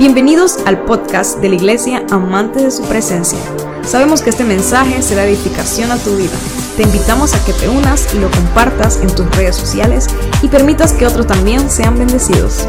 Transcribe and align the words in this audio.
Bienvenidos 0.00 0.56
al 0.64 0.86
podcast 0.86 1.40
de 1.40 1.50
la 1.50 1.56
Iglesia 1.56 2.06
Amante 2.10 2.62
de 2.62 2.70
su 2.70 2.82
Presencia. 2.84 3.38
Sabemos 3.82 4.22
que 4.22 4.30
este 4.30 4.44
mensaje 4.44 5.02
será 5.02 5.26
edificación 5.26 5.92
a 5.92 5.98
tu 5.98 6.16
vida. 6.16 6.32
Te 6.78 6.84
invitamos 6.84 7.34
a 7.34 7.44
que 7.44 7.52
te 7.52 7.68
unas 7.68 8.14
y 8.14 8.18
lo 8.18 8.30
compartas 8.30 8.98
en 9.02 9.14
tus 9.14 9.30
redes 9.36 9.56
sociales 9.56 10.06
y 10.40 10.48
permitas 10.48 10.94
que 10.94 11.06
otros 11.06 11.26
también 11.26 11.68
sean 11.68 11.98
bendecidos. 11.98 12.66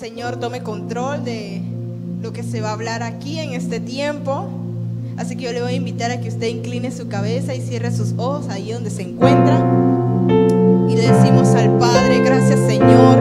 Señor 0.00 0.36
tome 0.36 0.62
control 0.62 1.24
de 1.24 1.60
lo 2.22 2.32
que 2.32 2.42
se 2.42 2.62
va 2.62 2.70
a 2.70 2.72
hablar 2.72 3.02
aquí 3.02 3.38
en 3.38 3.52
este 3.52 3.80
tiempo. 3.80 4.48
Así 5.18 5.36
que 5.36 5.44
yo 5.44 5.52
le 5.52 5.60
voy 5.60 5.72
a 5.72 5.76
invitar 5.76 6.10
a 6.10 6.22
que 6.22 6.30
usted 6.30 6.46
incline 6.46 6.90
su 6.90 7.08
cabeza 7.08 7.54
y 7.54 7.60
cierre 7.60 7.92
sus 7.92 8.14
ojos 8.16 8.48
ahí 8.48 8.72
donde 8.72 8.88
se 8.88 9.02
encuentra. 9.02 9.62
Y 10.88 10.96
le 10.96 11.02
decimos 11.02 11.48
al 11.48 11.76
Padre, 11.76 12.22
gracias 12.24 12.60
Señor, 12.60 13.18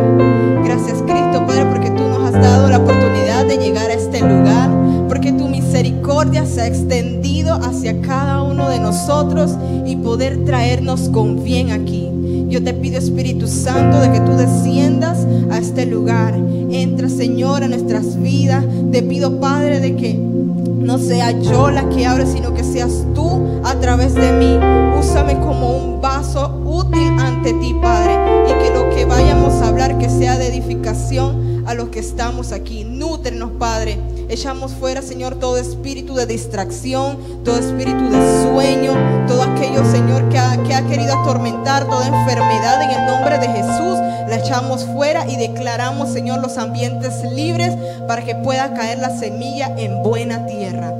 gracias 0.64 1.00
Cristo, 1.02 1.46
Padre, 1.46 1.66
porque 1.66 1.92
tú 1.92 2.08
nos 2.08 2.34
has 2.34 2.42
dado 2.42 2.70
la 2.70 2.78
oportunidad 2.78 3.46
de 3.46 3.58
llegar 3.58 3.90
a 3.90 3.96
este 3.96 4.22
lugar, 4.22 4.70
porque 5.10 5.34
tu 5.34 5.50
misericordia 5.50 6.46
se 6.46 6.62
ha 6.62 6.68
extendido 6.68 7.56
hacia 7.56 8.00
cada 8.00 8.42
uno 8.42 8.70
de 8.70 8.80
nosotros 8.80 9.52
y 9.86 9.98
poder 9.98 10.46
traernos 10.46 11.10
con 11.10 11.44
bien 11.44 11.72
aquí. 11.72 12.10
Yo 12.48 12.64
te 12.64 12.74
pido, 12.74 12.98
Espíritu 12.98 13.48
Santo, 13.48 14.00
de 14.00 14.14
que 14.14 14.22
tú 14.22 14.32
desciendas 14.32 15.28
a 15.52 15.58
este 15.58 15.86
lugar. 15.86 16.40
Entra, 16.72 17.10
Señor, 17.10 17.64
a 17.64 17.68
nuestras 17.68 18.22
vidas. 18.22 18.64
Te 18.92 19.02
pido, 19.02 19.40
Padre, 19.40 19.80
de 19.80 19.96
que 19.96 20.14
no 20.14 20.98
sea 20.98 21.32
yo 21.32 21.70
la 21.70 21.88
que 21.90 22.06
hable, 22.06 22.26
sino 22.26 22.54
que 22.54 22.64
seas 22.64 23.06
tú 23.14 23.62
a 23.64 23.76
través 23.76 24.14
de 24.14 24.32
mí. 24.32 24.58
Úsame 25.00 25.40
como 25.40 25.78
un 25.78 26.02
vaso 26.02 26.62
útil 26.66 27.10
ante 27.20 27.54
ti, 27.54 27.76
Padre. 27.82 28.14
Y 28.48 28.64
que 28.64 28.74
lo 28.74 28.90
que 28.90 29.06
vayamos 29.06 29.54
a 29.62 29.68
hablar, 29.68 29.98
que 29.98 30.10
sea 30.10 30.38
de 30.38 30.48
edificación 30.48 31.64
a 31.66 31.74
los 31.74 31.90
que 31.90 32.00
estamos 32.00 32.52
aquí. 32.52 32.84
Nútrenos, 32.84 33.52
Padre. 33.60 34.00
Echamos 34.30 34.74
fuera, 34.74 35.02
Señor, 35.02 35.36
todo 35.36 35.58
espíritu 35.58 36.14
de 36.14 36.28
distracción, 36.28 37.18
todo 37.44 37.58
espíritu 37.58 38.10
de 38.10 38.44
sueño, 38.44 38.94
todo 39.28 39.42
aquello, 39.42 39.84
Señor, 39.92 40.30
que 40.30 40.38
ha, 40.38 40.62
que 40.64 40.76
ha 40.76 40.86
querido 40.86 41.20
atormentar, 41.20 41.86
toda 41.86 42.08
enfermedad 42.08 42.82
en 42.84 42.92
el 42.92 43.06
nombre 43.08 43.40
de 43.40 43.48
Jesús. 43.48 43.98
La 44.30 44.36
echamos 44.36 44.86
fuera 44.86 45.28
y 45.28 45.38
declaramos, 45.38 46.10
Señor, 46.10 46.40
los 46.40 46.60
ambientes 46.60 47.24
libres 47.34 47.76
para 48.08 48.24
que 48.24 48.36
pueda 48.36 48.76
caer 48.76 49.00
la 49.00 49.10
semilla 49.10 49.74
en 49.76 50.04
buena 50.04 50.46
tierra. 50.46 50.94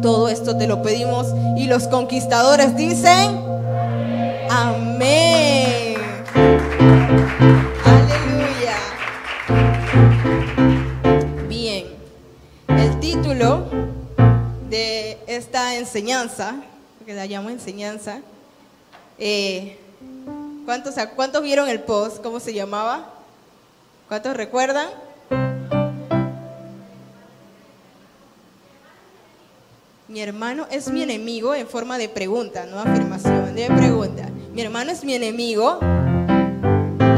Todo 0.00 0.30
esto 0.30 0.56
te 0.56 0.66
lo 0.66 0.82
pedimos 0.82 1.26
y 1.58 1.66
los 1.66 1.88
conquistadores 1.88 2.74
dicen, 2.74 3.38
amén. 4.48 5.96
Aleluya. 7.84 8.76
Bien, 11.46 11.84
el 12.68 12.98
título 12.98 13.66
de 14.70 15.18
esta 15.26 15.76
enseñanza, 15.76 16.54
porque 16.96 17.12
la 17.12 17.26
llamo 17.26 17.50
enseñanza, 17.50 18.20
eh, 19.18 19.78
¿cuántos, 20.64 20.94
¿cuántos 21.14 21.42
vieron 21.42 21.68
el 21.68 21.80
post? 21.80 22.22
¿Cómo 22.22 22.40
se 22.40 22.54
llamaba? 22.54 23.10
¿Cuántos 24.08 24.36
recuerdan? 24.36 24.88
Mi 30.08 30.20
hermano 30.20 30.66
es 30.70 30.88
mi 30.90 31.02
enemigo 31.02 31.54
en 31.54 31.66
forma 31.66 31.98
de 31.98 32.08
pregunta, 32.08 32.66
no 32.66 32.78
afirmación, 32.78 33.54
de 33.54 33.66
pregunta. 33.66 34.28
Mi 34.52 34.62
hermano 34.62 34.92
es 34.92 35.02
mi 35.02 35.14
enemigo. 35.14 35.78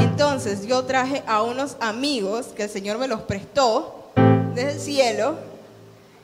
Entonces 0.00 0.66
yo 0.66 0.84
traje 0.84 1.22
a 1.26 1.42
unos 1.42 1.76
amigos 1.80 2.46
que 2.56 2.62
el 2.64 2.70
Señor 2.70 2.98
me 2.98 3.08
los 3.08 3.20
prestó 3.22 4.12
desde 4.54 4.72
el 4.72 4.80
cielo 4.80 5.36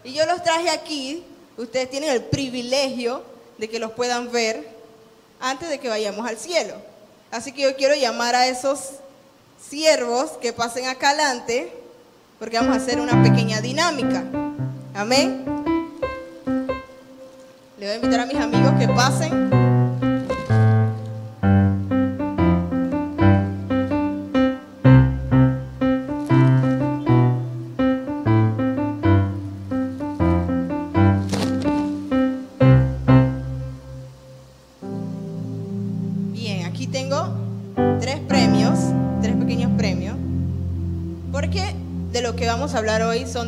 y 0.04 0.12
yo 0.12 0.24
los 0.24 0.42
traje 0.42 0.70
aquí. 0.70 1.24
Ustedes 1.58 1.90
tienen 1.90 2.10
el 2.10 2.22
privilegio 2.22 3.22
de 3.58 3.68
que 3.68 3.78
los 3.78 3.92
puedan 3.92 4.32
ver 4.32 4.66
antes 5.40 5.68
de 5.68 5.78
que 5.78 5.88
vayamos 5.88 6.26
al 6.26 6.38
cielo. 6.38 6.91
Así 7.32 7.50
que 7.50 7.62
yo 7.62 7.74
quiero 7.76 7.94
llamar 7.94 8.34
a 8.34 8.46
esos 8.46 8.90
siervos 9.58 10.32
que 10.32 10.52
pasen 10.52 10.86
acá 10.86 11.10
adelante 11.10 11.72
porque 12.38 12.58
vamos 12.58 12.74
a 12.74 12.76
hacer 12.76 13.00
una 13.00 13.22
pequeña 13.22 13.62
dinámica. 13.62 14.22
Amén. 14.94 15.42
Le 17.78 17.86
voy 17.86 17.88
a 17.88 17.94
invitar 17.94 18.20
a 18.20 18.26
mis 18.26 18.36
amigos 18.36 18.72
que 18.78 18.86
pasen. 18.88 19.61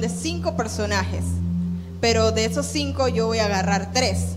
De 0.05 0.11
cinco 0.11 0.55
personajes, 0.55 1.25
pero 2.03 2.31
de 2.31 2.45
esos 2.45 2.67
cinco 2.67 3.09
yo 3.09 3.27
voy 3.27 3.39
a 3.39 3.47
agarrar 3.47 3.91
tres. 3.95 4.37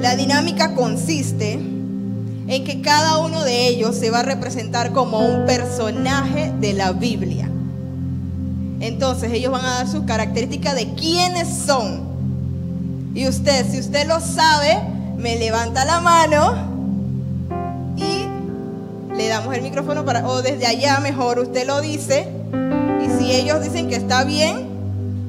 La 0.00 0.16
dinámica 0.16 0.74
consiste 0.74 1.52
en 1.52 2.64
que 2.64 2.80
cada 2.82 3.18
uno 3.18 3.44
de 3.44 3.68
ellos 3.68 3.94
se 3.94 4.10
va 4.10 4.18
a 4.18 4.22
representar 4.24 4.90
como 4.90 5.20
un 5.20 5.46
personaje 5.46 6.52
de 6.58 6.72
la 6.72 6.90
Biblia. 6.90 7.48
Entonces 8.80 9.32
ellos 9.32 9.52
van 9.52 9.64
a 9.64 9.74
dar 9.74 9.88
sus 9.88 10.02
características 10.02 10.74
de 10.74 10.92
quiénes 10.94 11.46
son. 11.64 12.02
Y 13.14 13.28
usted, 13.28 13.64
si 13.70 13.78
usted 13.78 14.08
lo 14.08 14.18
sabe, 14.18 14.80
me 15.16 15.36
levanta 15.38 15.84
la 15.84 16.00
mano 16.00 16.54
y 17.96 19.14
le 19.16 19.28
damos 19.28 19.54
el 19.54 19.62
micrófono 19.62 20.04
para, 20.04 20.26
o 20.26 20.42
desde 20.42 20.66
allá 20.66 20.98
mejor 20.98 21.38
usted 21.38 21.68
lo 21.68 21.80
dice. 21.80 22.26
Y 23.00 23.08
si 23.16 23.30
ellos 23.30 23.62
dicen 23.62 23.88
que 23.88 23.94
está 23.94 24.24
bien, 24.24 24.71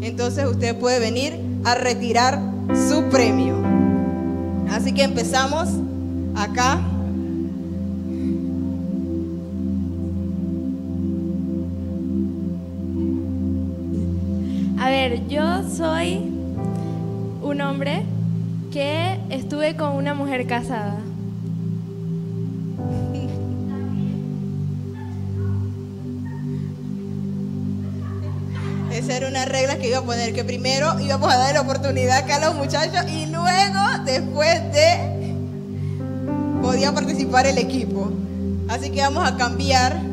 entonces 0.08 0.46
usted 0.46 0.78
puede 0.78 1.00
venir 1.00 1.40
a 1.64 1.76
retirar 1.76 2.40
su 2.90 3.10
premio. 3.10 3.56
Así 4.70 4.94
que 4.94 5.04
empezamos 5.04 5.70
acá. 6.36 6.80
A 14.80 14.90
ver, 14.90 15.28
yo 15.28 15.64
soy 15.70 16.22
un 17.42 17.62
hombre 17.62 18.04
que 18.72 19.20
estuve 19.30 19.76
con 19.76 19.96
una 19.96 20.14
mujer 20.14 20.48
casada. 20.48 20.98
Esa 29.14 29.20
era 29.20 29.28
una 29.28 29.46
regla 29.46 29.78
que 29.78 29.90
iba 29.90 30.00
a 30.00 30.02
poner, 30.02 30.34
que 30.34 30.44
primero 30.44 31.00
íbamos 31.00 31.32
a 31.32 31.38
dar 31.38 31.54
la 31.54 31.62
oportunidad 31.62 32.18
acá 32.18 32.38
a 32.38 32.48
los 32.48 32.56
muchachos 32.56 33.06
y 33.12 33.28
luego, 33.28 33.80
después 34.06 34.60
de, 34.74 35.36
podía 36.64 36.92
participar 36.96 37.46
el 37.46 37.60
equipo. 37.60 38.12
Así 38.68 38.90
que 38.90 39.02
vamos 39.02 39.30
a 39.30 39.38
cambiar. 39.38 40.13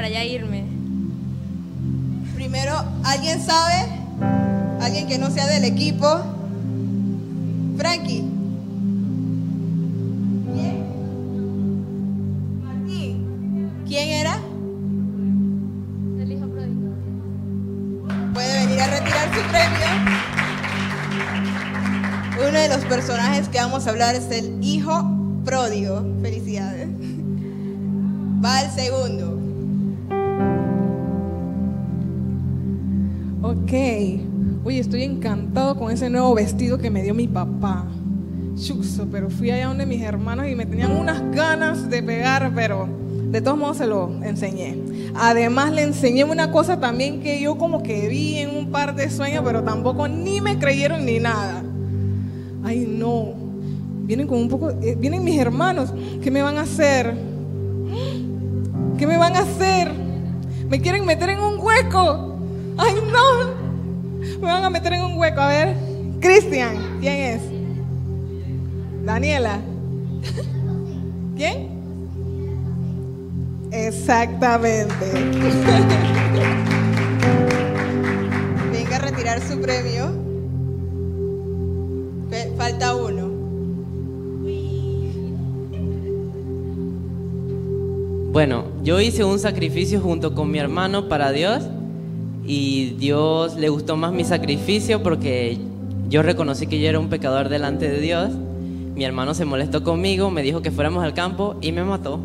Para 0.00 0.08
ya 0.08 0.24
irme. 0.24 0.64
Primero, 2.34 2.72
¿alguien 3.04 3.38
sabe? 3.38 3.84
¿Alguien 4.80 5.06
que 5.06 5.18
no 5.18 5.30
sea 5.30 5.46
del 5.46 5.64
equipo? 5.64 6.06
Frankie. 7.76 8.24
¿Quién? 10.54 10.84
Martín. 12.64 13.72
¿Quién 13.86 14.08
era? 14.08 14.38
El 16.18 16.32
hijo 16.32 16.46
pródigo. 16.48 16.94
Puede 18.32 18.64
venir 18.64 18.80
a 18.80 18.86
retirar 18.86 19.28
su 19.34 19.42
premio. 19.50 19.90
los 22.70 22.84
personajes 22.86 23.48
que 23.50 23.58
vamos 23.58 23.86
a 23.86 23.90
hablar 23.90 24.14
es 24.14 24.30
el 24.30 24.64
hijo 24.64 25.04
pródigo. 25.44 26.06
Felicidades. 26.22 26.88
Va 28.42 28.62
el 28.62 28.70
segundo. 28.70 29.39
Ok. 33.42 33.72
Oye, 34.64 34.78
estoy 34.78 35.02
encantado 35.02 35.76
con 35.78 35.90
ese 35.90 36.10
nuevo 36.10 36.34
vestido 36.34 36.76
que 36.76 36.90
me 36.90 37.02
dio 37.02 37.14
mi 37.14 37.26
papá. 37.26 37.86
Chuxo, 38.54 39.08
pero 39.10 39.30
fui 39.30 39.50
allá 39.50 39.68
donde 39.68 39.86
mis 39.86 40.02
hermanos 40.02 40.46
y 40.46 40.54
me 40.54 40.66
tenían 40.66 40.92
unas 40.92 41.22
ganas 41.34 41.88
de 41.88 42.02
pegar, 42.02 42.52
pero 42.54 42.86
de 43.30 43.40
todos 43.40 43.56
modos 43.56 43.78
se 43.78 43.86
lo 43.86 44.10
enseñé. 44.22 44.76
Además 45.14 45.72
le 45.72 45.82
enseñé 45.82 46.24
una 46.24 46.50
cosa 46.50 46.78
también 46.78 47.22
que 47.22 47.40
yo 47.40 47.56
como 47.56 47.82
que 47.82 48.08
vi 48.08 48.36
en 48.36 48.54
un 48.54 48.70
par 48.70 48.94
de 48.94 49.08
sueños, 49.08 49.42
pero 49.42 49.62
tampoco 49.64 50.06
ni 50.06 50.42
me 50.42 50.58
creyeron 50.58 51.06
ni 51.06 51.18
nada. 51.18 51.62
Ay, 52.62 52.86
no. 52.86 53.32
Vienen 54.02 54.26
con 54.26 54.38
un 54.38 54.48
poco, 54.48 54.70
eh, 54.82 54.96
vienen 54.98 55.24
mis 55.24 55.38
hermanos. 55.38 55.94
¿Qué 56.20 56.30
me 56.30 56.42
van 56.42 56.58
a 56.58 56.62
hacer? 56.62 57.14
¿Qué 58.98 59.06
me 59.06 59.16
van 59.16 59.34
a 59.36 59.40
hacer? 59.40 59.90
Me 60.68 60.78
quieren 60.80 61.06
meter 61.06 61.30
en 61.30 61.40
un 61.40 61.58
hueco. 61.58 62.29
Ay, 62.76 62.94
no. 63.12 63.60
Me 64.40 64.46
van 64.46 64.64
a 64.64 64.70
meter 64.70 64.92
en 64.92 65.02
un 65.02 65.18
hueco. 65.18 65.40
A 65.40 65.48
ver, 65.48 65.76
Cristian, 66.20 66.98
¿quién 67.00 67.16
es? 67.16 67.42
Daniela. 69.04 69.60
¿Quién? 71.36 71.68
Exactamente. 73.70 75.12
Venga 78.72 78.96
a 78.96 78.98
retirar 79.00 79.40
su 79.40 79.60
premio. 79.60 80.10
Falta 82.56 82.94
uno. 82.94 83.28
Bueno, 88.32 88.64
yo 88.82 89.00
hice 89.00 89.24
un 89.24 89.38
sacrificio 89.38 90.00
junto 90.00 90.34
con 90.34 90.50
mi 90.50 90.58
hermano 90.58 91.08
para 91.08 91.32
Dios 91.32 91.64
y 92.52 92.96
Dios 92.98 93.54
le 93.54 93.68
gustó 93.68 93.96
más 93.96 94.12
mi 94.12 94.24
sacrificio 94.24 95.04
porque 95.04 95.56
yo 96.08 96.20
reconocí 96.20 96.66
que 96.66 96.80
yo 96.80 96.88
era 96.88 96.98
un 96.98 97.08
pecador 97.08 97.48
delante 97.48 97.88
de 97.88 98.00
Dios. 98.00 98.32
Mi 98.96 99.04
hermano 99.04 99.34
se 99.34 99.44
molestó 99.44 99.84
conmigo, 99.84 100.32
me 100.32 100.42
dijo 100.42 100.60
que 100.60 100.72
fuéramos 100.72 101.04
al 101.04 101.14
campo 101.14 101.54
y 101.60 101.70
me 101.70 101.84
mató. 101.84 102.18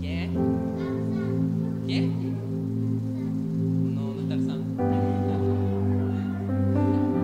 ¿Qué? 0.00 0.30
¿Qué? 1.86 2.00
No, 3.94 4.12
no 4.12 4.20
es 4.20 4.28
Tarzán. 4.28 4.76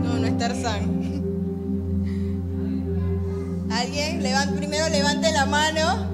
No, 0.05 0.19
no 0.21 0.27
es 0.29 0.39
Tarzán. 0.39 0.83
¿Alguien? 3.69 4.23
Levante, 4.23 4.57
primero 4.57 4.89
levante 4.91 5.33
la 5.33 5.45
mano. 5.45 6.08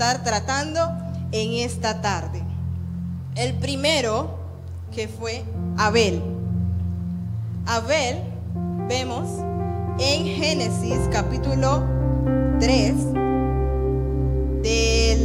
Estar 0.00 0.24
tratando 0.24 0.80
en 1.30 1.52
esta 1.62 2.00
tarde. 2.00 2.42
El 3.36 3.52
primero, 3.58 4.38
que 4.94 5.08
fue 5.08 5.42
Abel. 5.76 6.22
Abel, 7.66 8.16
vemos 8.88 9.28
en 9.98 10.24
Génesis 10.24 11.00
capítulo 11.12 11.82
3, 12.60 12.94
del, 14.62 15.20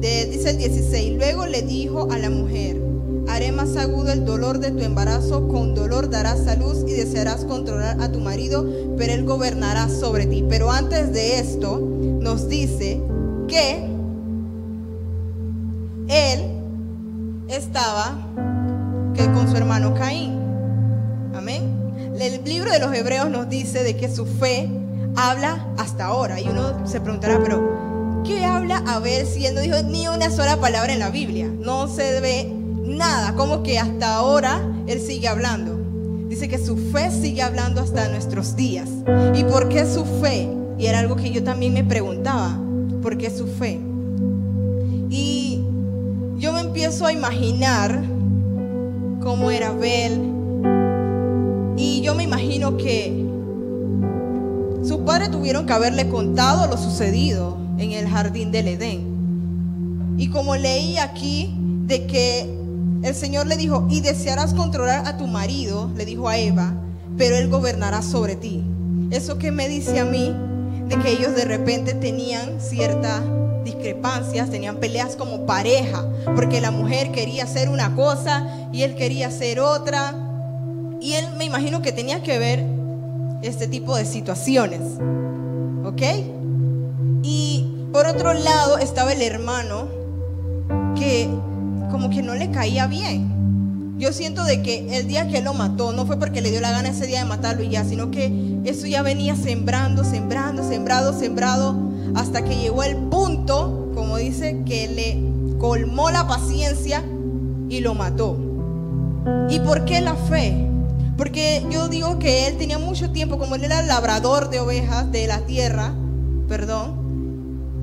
de- 0.00 0.26
dice 0.30 0.50
el 0.50 0.58
16, 0.58 1.16
luego 1.18 1.46
le 1.46 1.62
dijo 1.62 2.12
a 2.12 2.18
la 2.18 2.30
mujer, 2.30 2.80
haré 3.36 3.52
más 3.52 3.76
agudo 3.76 4.12
el 4.12 4.24
dolor 4.24 4.60
de 4.60 4.70
tu 4.70 4.82
embarazo, 4.82 5.46
con 5.48 5.74
dolor 5.74 6.08
darás 6.08 6.46
a 6.46 6.56
luz 6.56 6.84
y 6.86 6.92
desearás 6.92 7.44
controlar 7.44 8.00
a 8.00 8.10
tu 8.10 8.18
marido, 8.18 8.66
pero 8.96 9.12
él 9.12 9.24
gobernará 9.24 9.90
sobre 9.90 10.26
ti. 10.26 10.42
Pero 10.48 10.72
antes 10.72 11.12
de 11.12 11.38
esto, 11.38 11.78
nos 11.78 12.48
dice 12.48 12.98
que 13.46 13.90
él 16.08 16.50
estaba 17.48 18.16
que 19.14 19.30
con 19.32 19.50
su 19.50 19.56
hermano 19.58 19.92
Caín. 19.92 20.40
Amén. 21.34 21.74
El 22.18 22.42
libro 22.44 22.70
de 22.70 22.78
los 22.78 22.94
Hebreos 22.94 23.28
nos 23.28 23.50
dice 23.50 23.82
de 23.82 23.96
que 23.96 24.08
su 24.08 24.24
fe 24.24 24.70
habla 25.14 25.66
hasta 25.76 26.06
ahora. 26.06 26.40
Y 26.40 26.48
uno 26.48 26.86
se 26.86 27.02
preguntará, 27.02 27.38
pero 27.42 28.22
¿qué 28.24 28.46
habla 28.46 28.82
Abel 28.86 29.26
si 29.26 29.44
él 29.44 29.54
no 29.54 29.60
dijo 29.60 29.76
ni 29.82 30.08
una 30.08 30.30
sola 30.30 30.56
palabra 30.56 30.94
en 30.94 31.00
la 31.00 31.10
Biblia? 31.10 31.50
No 31.60 31.86
se 31.86 32.20
ve 32.22 32.55
nada, 32.96 33.34
como 33.34 33.62
que 33.62 33.78
hasta 33.78 34.16
ahora 34.16 34.60
él 34.86 35.00
sigue 35.00 35.28
hablando. 35.28 35.78
Dice 36.28 36.48
que 36.48 36.58
su 36.58 36.76
fe 36.76 37.10
sigue 37.10 37.42
hablando 37.42 37.80
hasta 37.80 38.08
nuestros 38.08 38.56
días. 38.56 38.88
¿Y 39.34 39.44
por 39.44 39.68
qué 39.68 39.86
su 39.86 40.04
fe? 40.20 40.48
Y 40.78 40.86
era 40.86 40.98
algo 40.98 41.16
que 41.16 41.30
yo 41.30 41.44
también 41.44 41.72
me 41.72 41.84
preguntaba, 41.84 42.58
¿por 43.02 43.16
qué 43.16 43.30
su 43.30 43.46
fe? 43.46 43.80
Y 45.08 45.62
yo 46.36 46.52
me 46.52 46.60
empiezo 46.60 47.06
a 47.06 47.12
imaginar 47.12 48.02
cómo 49.22 49.50
era 49.50 49.68
Abel. 49.68 50.32
Y 51.76 52.00
yo 52.00 52.14
me 52.14 52.24
imagino 52.24 52.76
que 52.76 53.24
sus 54.82 54.98
padres 54.98 55.30
tuvieron 55.30 55.66
que 55.66 55.72
haberle 55.72 56.08
contado 56.08 56.66
lo 56.68 56.76
sucedido 56.76 57.56
en 57.78 57.92
el 57.92 58.08
jardín 58.08 58.50
del 58.52 58.68
Edén. 58.68 60.14
Y 60.18 60.28
como 60.28 60.56
leí 60.56 60.98
aquí 60.98 61.54
de 61.86 62.06
que 62.06 62.65
el 63.02 63.14
Señor 63.14 63.46
le 63.46 63.56
dijo, 63.56 63.86
y 63.90 64.00
desearás 64.00 64.54
controlar 64.54 65.06
a 65.06 65.16
tu 65.16 65.26
marido, 65.26 65.90
le 65.96 66.04
dijo 66.04 66.28
a 66.28 66.38
Eva, 66.38 66.74
pero 67.16 67.36
él 67.36 67.48
gobernará 67.48 68.02
sobre 68.02 68.36
ti. 68.36 68.64
Eso 69.10 69.38
que 69.38 69.52
me 69.52 69.68
dice 69.68 70.00
a 70.00 70.04
mí 70.04 70.34
de 70.88 70.98
que 70.98 71.10
ellos 71.10 71.34
de 71.34 71.44
repente 71.44 71.94
tenían 71.94 72.60
ciertas 72.60 73.22
discrepancias, 73.64 74.50
tenían 74.50 74.76
peleas 74.76 75.16
como 75.16 75.46
pareja, 75.46 76.06
porque 76.34 76.60
la 76.60 76.70
mujer 76.70 77.12
quería 77.12 77.44
hacer 77.44 77.68
una 77.68 77.94
cosa 77.94 78.46
y 78.72 78.82
él 78.82 78.94
quería 78.94 79.28
hacer 79.28 79.60
otra. 79.60 80.14
Y 81.00 81.12
él 81.12 81.26
me 81.36 81.44
imagino 81.44 81.82
que 81.82 81.92
tenía 81.92 82.22
que 82.22 82.38
ver 82.38 82.64
este 83.42 83.66
tipo 83.66 83.96
de 83.96 84.04
situaciones. 84.04 84.80
¿Ok? 85.84 86.02
Y 87.22 87.66
por 87.92 88.06
otro 88.06 88.34
lado 88.34 88.78
estaba 88.78 89.12
el 89.12 89.22
hermano 89.22 89.88
que 90.96 91.28
como 91.90 92.10
que 92.10 92.22
no 92.22 92.34
le 92.34 92.50
caía 92.50 92.86
bien. 92.86 93.96
Yo 93.98 94.12
siento 94.12 94.44
de 94.44 94.62
que 94.62 94.98
el 94.98 95.08
día 95.08 95.26
que 95.26 95.40
lo 95.40 95.54
mató 95.54 95.92
no 95.92 96.04
fue 96.04 96.18
porque 96.18 96.42
le 96.42 96.50
dio 96.50 96.60
la 96.60 96.70
gana 96.70 96.90
ese 96.90 97.06
día 97.06 97.20
de 97.20 97.24
matarlo 97.24 97.62
y 97.62 97.70
ya, 97.70 97.84
sino 97.84 98.10
que 98.10 98.60
eso 98.64 98.86
ya 98.86 99.00
venía 99.02 99.36
sembrando, 99.36 100.04
sembrando, 100.04 100.62
sembrado, 100.68 101.18
sembrado, 101.18 101.76
hasta 102.14 102.44
que 102.44 102.56
llegó 102.56 102.82
el 102.82 102.96
punto, 102.96 103.90
como 103.94 104.18
dice, 104.18 104.62
que 104.66 104.88
le 104.88 105.58
colmó 105.58 106.10
la 106.10 106.26
paciencia 106.26 107.02
y 107.70 107.80
lo 107.80 107.94
mató. 107.94 108.36
¿Y 109.48 109.60
por 109.60 109.84
qué 109.86 110.00
la 110.02 110.14
fe? 110.14 110.66
Porque 111.16 111.64
yo 111.70 111.88
digo 111.88 112.18
que 112.18 112.46
él 112.46 112.58
tenía 112.58 112.78
mucho 112.78 113.10
tiempo, 113.10 113.38
como 113.38 113.54
él 113.54 113.64
era 113.64 113.82
labrador 113.82 114.50
de 114.50 114.60
ovejas 114.60 115.10
de 115.10 115.26
la 115.26 115.40
tierra, 115.46 115.94
perdón, 116.48 117.05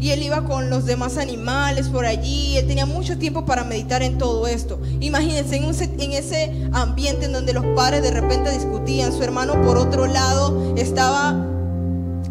y 0.03 0.12
él 0.12 0.22
iba 0.22 0.43
con 0.43 0.69
los 0.69 0.83
demás 0.83 1.17
animales 1.17 1.88
por 1.88 2.05
allí, 2.05 2.57
él 2.57 2.67
tenía 2.67 2.86
mucho 2.86 3.17
tiempo 3.17 3.45
para 3.45 3.63
meditar 3.63 4.03
en 4.03 4.17
todo 4.17 4.48
esto. 4.48 4.77
Imagínense 5.00 5.55
en, 5.55 6.12
ese 6.12 6.51
ambiente 6.74 7.27
en 7.27 7.31
donde 7.31 7.53
los 7.53 7.65
padres 7.67 8.03
de 8.03 8.12
repente 8.12 8.51
discutían, 8.51 9.13
su 9.13 9.24
hermano 9.24 9.62
por 9.62 9.77
otro 9.77 10.05
lado 10.05 10.75
estaba 10.75 11.33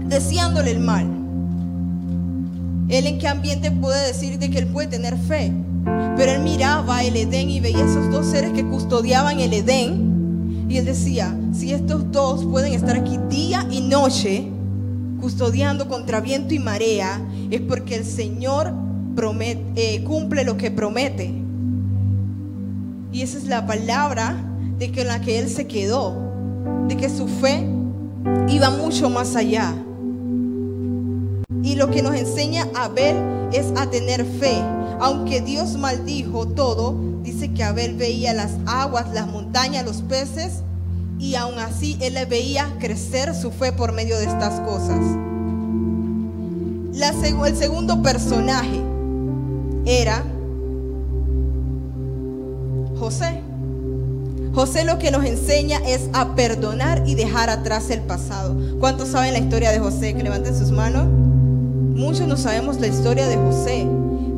deseándole 0.04 0.72
el 0.72 0.80
mal. 0.80 1.06
Él 2.90 3.06
en 3.06 3.18
qué 3.18 3.28
ambiente 3.28 3.70
puede 3.70 4.06
decir 4.06 4.38
de 4.38 4.50
que 4.50 4.58
él 4.58 4.66
puede 4.66 4.88
tener 4.88 5.16
fe. 5.16 5.50
Pero 6.18 6.32
él 6.32 6.42
miraba 6.42 7.02
el 7.02 7.16
Edén 7.16 7.48
y 7.48 7.60
veía 7.60 7.86
esos 7.86 8.10
dos 8.10 8.26
seres 8.26 8.52
que 8.52 8.66
custodiaban 8.66 9.40
el 9.40 9.54
Edén. 9.54 10.66
Y 10.68 10.76
él 10.76 10.84
decía, 10.84 11.34
si 11.54 11.72
estos 11.72 12.12
dos 12.12 12.44
pueden 12.44 12.74
estar 12.74 12.96
aquí 12.96 13.18
día 13.30 13.66
y 13.70 13.80
noche, 13.80 14.51
custodiando 15.22 15.88
contra 15.88 16.20
viento 16.20 16.52
y 16.52 16.58
marea, 16.58 17.24
es 17.48 17.60
porque 17.60 17.94
el 17.94 18.04
Señor 18.04 18.74
eh, 19.76 20.02
cumple 20.04 20.42
lo 20.42 20.56
que 20.56 20.72
promete. 20.72 21.32
Y 23.12 23.22
esa 23.22 23.38
es 23.38 23.44
la 23.44 23.64
palabra 23.64 24.34
de 24.78 24.90
que 24.90 25.02
en 25.02 25.06
la 25.06 25.20
que 25.20 25.38
él 25.38 25.48
se 25.48 25.68
quedó, 25.68 26.16
de 26.88 26.96
que 26.96 27.08
su 27.08 27.28
fe 27.28 27.64
iba 28.48 28.70
mucho 28.70 29.10
más 29.10 29.36
allá. 29.36 29.72
Y 31.62 31.76
lo 31.76 31.88
que 31.92 32.02
nos 32.02 32.16
enseña 32.16 32.66
Abel 32.74 33.16
es 33.52 33.66
a 33.76 33.88
tener 33.88 34.24
fe. 34.24 34.60
Aunque 34.98 35.40
Dios 35.40 35.78
maldijo 35.78 36.48
todo, 36.48 36.96
dice 37.22 37.52
que 37.52 37.62
Abel 37.62 37.94
veía 37.94 38.34
las 38.34 38.54
aguas, 38.66 39.06
las 39.14 39.28
montañas, 39.28 39.84
los 39.84 40.02
peces, 40.02 40.62
y 41.22 41.36
aún 41.36 41.56
así 41.60 41.96
él 42.00 42.14
le 42.14 42.24
veía 42.24 42.68
crecer 42.80 43.32
su 43.32 43.52
fe 43.52 43.72
por 43.72 43.92
medio 43.92 44.18
de 44.18 44.24
estas 44.24 44.58
cosas. 44.60 44.98
el 47.46 47.56
segundo 47.56 48.02
personaje 48.02 48.80
era 49.86 50.24
José. 52.98 53.40
José 54.52 54.84
lo 54.84 54.98
que 54.98 55.12
nos 55.12 55.24
enseña 55.24 55.78
es 55.86 56.08
a 56.12 56.34
perdonar 56.34 57.04
y 57.06 57.14
dejar 57.14 57.50
atrás 57.50 57.90
el 57.90 58.00
pasado. 58.00 58.56
¿Cuántos 58.80 59.10
saben 59.10 59.32
la 59.32 59.38
historia 59.38 59.70
de 59.70 59.78
José? 59.78 60.14
Que 60.14 60.24
levanten 60.24 60.58
sus 60.58 60.72
manos. 60.72 61.06
Muchos 61.06 62.26
no 62.26 62.36
sabemos 62.36 62.80
la 62.80 62.88
historia 62.88 63.28
de 63.28 63.36
José. 63.36 63.86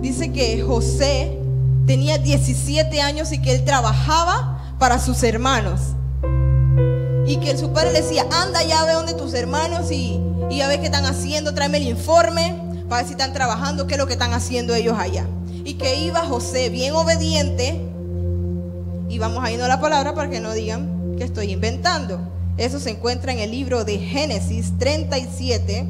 Dice 0.03 0.33
que 0.33 0.63
José 0.63 1.39
tenía 1.87 2.19
17 2.19 3.01
años 3.01 3.33
y 3.33 3.41
que 3.41 3.55
él 3.55 3.65
trabajaba 3.65 4.77
para 4.79 4.99
sus 4.99 5.23
hermanos. 5.23 5.81
Y 7.27 7.39
que 7.39 7.57
su 7.57 7.73
padre 7.73 7.93
le 7.93 8.03
decía, 8.03 8.27
anda 8.31 8.63
ya 8.63 8.85
ve 8.85 8.93
donde 8.93 9.15
tus 9.15 9.33
hermanos 9.35 9.91
y, 9.91 10.21
y 10.51 10.59
ya 10.59 10.69
ve 10.69 10.79
qué 10.79 10.87
están 10.87 11.07
haciendo, 11.07 11.55
tráeme 11.55 11.79
el 11.79 11.89
informe 11.89 12.55
para 12.89 13.03
ver 13.03 13.07
si 13.07 13.13
están 13.13 13.33
trabajando, 13.33 13.87
qué 13.87 13.95
es 13.95 13.99
lo 13.99 14.07
que 14.07 14.13
están 14.13 14.35
haciendo 14.35 14.75
ellos 14.75 14.97
allá. 14.99 15.27
Y 15.65 15.75
que 15.75 15.97
iba 15.97 16.21
José 16.21 16.69
bien 16.69 16.95
obediente, 16.95 17.81
y 19.09 19.19
vamos 19.19 19.43
a 19.43 19.51
irnos 19.51 19.67
a 19.67 19.69
la 19.69 19.81
palabra 19.81 20.15
para 20.15 20.29
que 20.29 20.41
no 20.41 20.53
digan 20.53 21.15
que 21.17 21.25
estoy 21.25 21.53
inventando. 21.53 22.21
Eso 22.59 22.79
se 22.79 22.91
encuentra 22.91 23.33
en 23.33 23.39
el 23.39 23.51
libro 23.51 23.85
de 23.85 23.99
Génesis 23.99 24.73
37, 24.79 25.87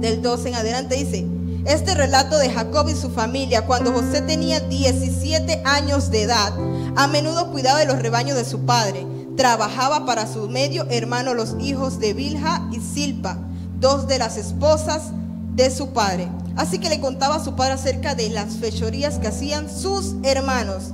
del 0.00 0.22
12 0.22 0.48
en 0.48 0.54
adelante, 0.54 0.96
dice, 0.96 1.26
este 1.66 1.94
relato 1.94 2.38
de 2.38 2.50
Jacob 2.50 2.88
y 2.88 2.94
su 2.94 3.10
familia, 3.10 3.66
cuando 3.66 3.92
José 3.92 4.22
tenía 4.22 4.60
17 4.60 5.62
años 5.64 6.10
de 6.10 6.22
edad, 6.22 6.52
a 6.96 7.06
menudo 7.06 7.52
cuidaba 7.52 7.78
de 7.78 7.86
los 7.86 8.00
rebaños 8.00 8.36
de 8.36 8.44
su 8.44 8.60
padre 8.60 9.06
trabajaba 9.36 10.04
para 10.04 10.26
su 10.26 10.48
medio 10.48 10.86
hermano 10.90 11.34
los 11.34 11.56
hijos 11.60 11.98
de 11.98 12.12
Bilha 12.12 12.68
y 12.72 12.80
Silpa, 12.80 13.38
dos 13.80 14.06
de 14.06 14.18
las 14.18 14.36
esposas 14.36 15.12
de 15.54 15.70
su 15.70 15.88
padre. 15.92 16.28
Así 16.56 16.78
que 16.78 16.90
le 16.90 17.00
contaba 17.00 17.36
a 17.36 17.44
su 17.44 17.54
padre 17.54 17.74
acerca 17.74 18.14
de 18.14 18.28
las 18.28 18.56
fechorías 18.56 19.18
que 19.18 19.28
hacían 19.28 19.70
sus 19.70 20.14
hermanos. 20.22 20.90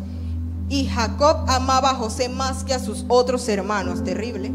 Y 0.68 0.86
Jacob 0.86 1.44
amaba 1.48 1.90
a 1.90 1.94
José 1.94 2.28
más 2.28 2.62
que 2.62 2.74
a 2.74 2.78
sus 2.78 3.04
otros 3.08 3.48
hermanos, 3.48 4.04
terrible, 4.04 4.52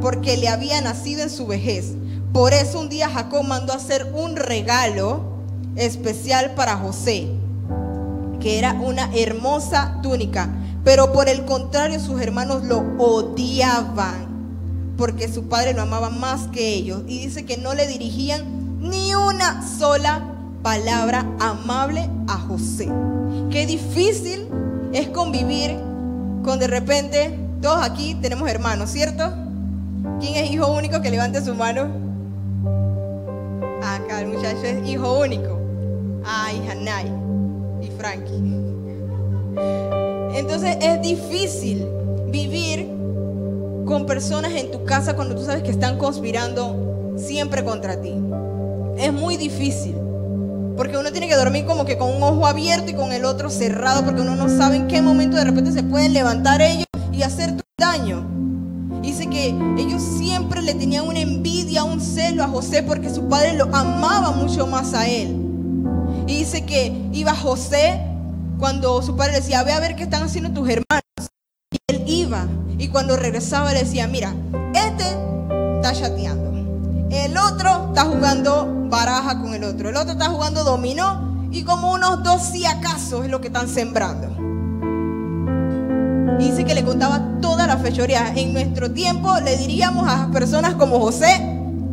porque 0.00 0.36
le 0.36 0.48
había 0.48 0.80
nacido 0.80 1.22
en 1.22 1.30
su 1.30 1.46
vejez. 1.46 1.94
Por 2.32 2.52
eso 2.52 2.78
un 2.78 2.88
día 2.88 3.08
Jacob 3.08 3.44
mandó 3.44 3.72
hacer 3.72 4.12
un 4.14 4.36
regalo 4.36 5.22
especial 5.76 6.54
para 6.54 6.76
José, 6.76 7.28
que 8.40 8.58
era 8.58 8.74
una 8.74 9.10
hermosa 9.14 9.98
túnica 10.02 10.50
pero 10.84 11.12
por 11.12 11.28
el 11.28 11.44
contrario, 11.44 12.00
sus 12.00 12.20
hermanos 12.20 12.64
lo 12.64 12.78
odiaban 12.98 14.26
porque 14.96 15.32
su 15.32 15.44
padre 15.44 15.74
lo 15.74 15.82
amaba 15.82 16.10
más 16.10 16.48
que 16.48 16.74
ellos. 16.74 17.02
Y 17.06 17.20
dice 17.20 17.46
que 17.46 17.56
no 17.56 17.72
le 17.72 17.86
dirigían 17.86 18.80
ni 18.80 19.14
una 19.14 19.66
sola 19.66 20.34
palabra 20.62 21.24
amable 21.38 22.10
a 22.26 22.38
José. 22.38 22.88
Qué 23.50 23.64
difícil 23.64 24.48
es 24.92 25.08
convivir 25.08 25.78
con 26.42 26.58
de 26.58 26.66
repente, 26.66 27.38
todos 27.62 27.82
aquí 27.82 28.16
tenemos 28.16 28.48
hermanos, 28.48 28.90
¿cierto? 28.90 29.32
¿Quién 30.20 30.36
es 30.36 30.50
hijo 30.50 30.72
único? 30.72 31.00
Que 31.00 31.10
levante 31.10 31.44
su 31.44 31.54
mano. 31.54 31.88
Acá 33.82 34.20
el 34.20 34.28
muchacho 34.28 34.64
es 34.64 34.88
hijo 34.88 35.20
único. 35.20 35.58
Ay, 36.24 36.60
Hanay 36.68 37.12
y 37.82 37.90
Frankie. 37.92 39.97
Entonces 40.50 40.78
es 40.80 41.02
difícil 41.02 41.86
vivir 42.30 42.88
con 43.84 44.06
personas 44.06 44.52
en 44.52 44.70
tu 44.70 44.82
casa 44.82 45.14
cuando 45.14 45.34
tú 45.34 45.44
sabes 45.44 45.62
que 45.62 45.70
están 45.70 45.98
conspirando 45.98 47.14
siempre 47.18 47.62
contra 47.62 48.00
ti. 48.00 48.14
Es 48.96 49.12
muy 49.12 49.36
difícil. 49.36 49.94
Porque 50.74 50.96
uno 50.96 51.12
tiene 51.12 51.28
que 51.28 51.36
dormir 51.36 51.66
como 51.66 51.84
que 51.84 51.98
con 51.98 52.16
un 52.16 52.22
ojo 52.22 52.46
abierto 52.46 52.90
y 52.90 52.94
con 52.94 53.12
el 53.12 53.26
otro 53.26 53.50
cerrado, 53.50 54.06
porque 54.06 54.22
uno 54.22 54.36
no 54.36 54.48
sabe 54.48 54.76
en 54.76 54.88
qué 54.88 55.02
momento 55.02 55.36
de 55.36 55.44
repente 55.44 55.70
se 55.70 55.82
pueden 55.82 56.14
levantar 56.14 56.62
ellos 56.62 56.86
y 57.12 57.20
hacer 57.24 57.54
daño. 57.76 58.26
Dice 59.02 59.26
que 59.26 59.54
ellos 59.76 60.02
siempre 60.02 60.62
le 60.62 60.72
tenían 60.72 61.06
una 61.06 61.20
envidia, 61.20 61.84
un 61.84 62.00
celo 62.00 62.42
a 62.42 62.48
José 62.48 62.82
porque 62.82 63.10
su 63.10 63.28
padre 63.28 63.52
lo 63.52 63.64
amaba 63.64 64.30
mucho 64.30 64.66
más 64.66 64.94
a 64.94 65.06
él. 65.06 65.36
Y 66.26 66.38
dice 66.38 66.64
que 66.64 66.90
iba 67.12 67.36
José 67.36 68.00
cuando 68.58 69.00
su 69.02 69.16
padre 69.16 69.36
decía, 69.36 69.62
ve 69.62 69.72
a 69.72 69.80
ver 69.80 69.94
qué 69.96 70.02
están 70.02 70.24
haciendo 70.24 70.50
tus 70.50 70.68
hermanos. 70.68 71.04
Y 71.70 71.78
él 71.86 72.02
iba. 72.06 72.46
Y 72.78 72.88
cuando 72.88 73.16
regresaba 73.16 73.72
le 73.72 73.80
decía, 73.80 74.06
mira, 74.06 74.34
este 74.74 75.04
está 75.76 75.92
chateando. 75.92 76.48
El 77.10 77.36
otro 77.36 77.88
está 77.88 78.04
jugando 78.04 78.88
baraja 78.90 79.40
con 79.40 79.54
el 79.54 79.64
otro. 79.64 79.88
El 79.88 79.96
otro 79.96 80.12
está 80.12 80.26
jugando 80.26 80.64
dominó. 80.64 81.48
Y 81.50 81.62
como 81.62 81.92
unos 81.92 82.22
dos 82.22 82.42
si 82.42 82.66
acaso 82.66 83.24
es 83.24 83.30
lo 83.30 83.40
que 83.40 83.46
están 83.46 83.68
sembrando. 83.68 84.28
Y 86.38 86.50
dice 86.50 86.64
que 86.64 86.74
le 86.74 86.84
contaba 86.84 87.40
toda 87.40 87.66
la 87.66 87.78
fechoría. 87.78 88.32
En 88.34 88.52
nuestro 88.52 88.90
tiempo 88.92 89.32
le 89.40 89.56
diríamos 89.56 90.08
a 90.08 90.30
personas 90.30 90.74
como 90.74 91.00
José, 91.00 91.40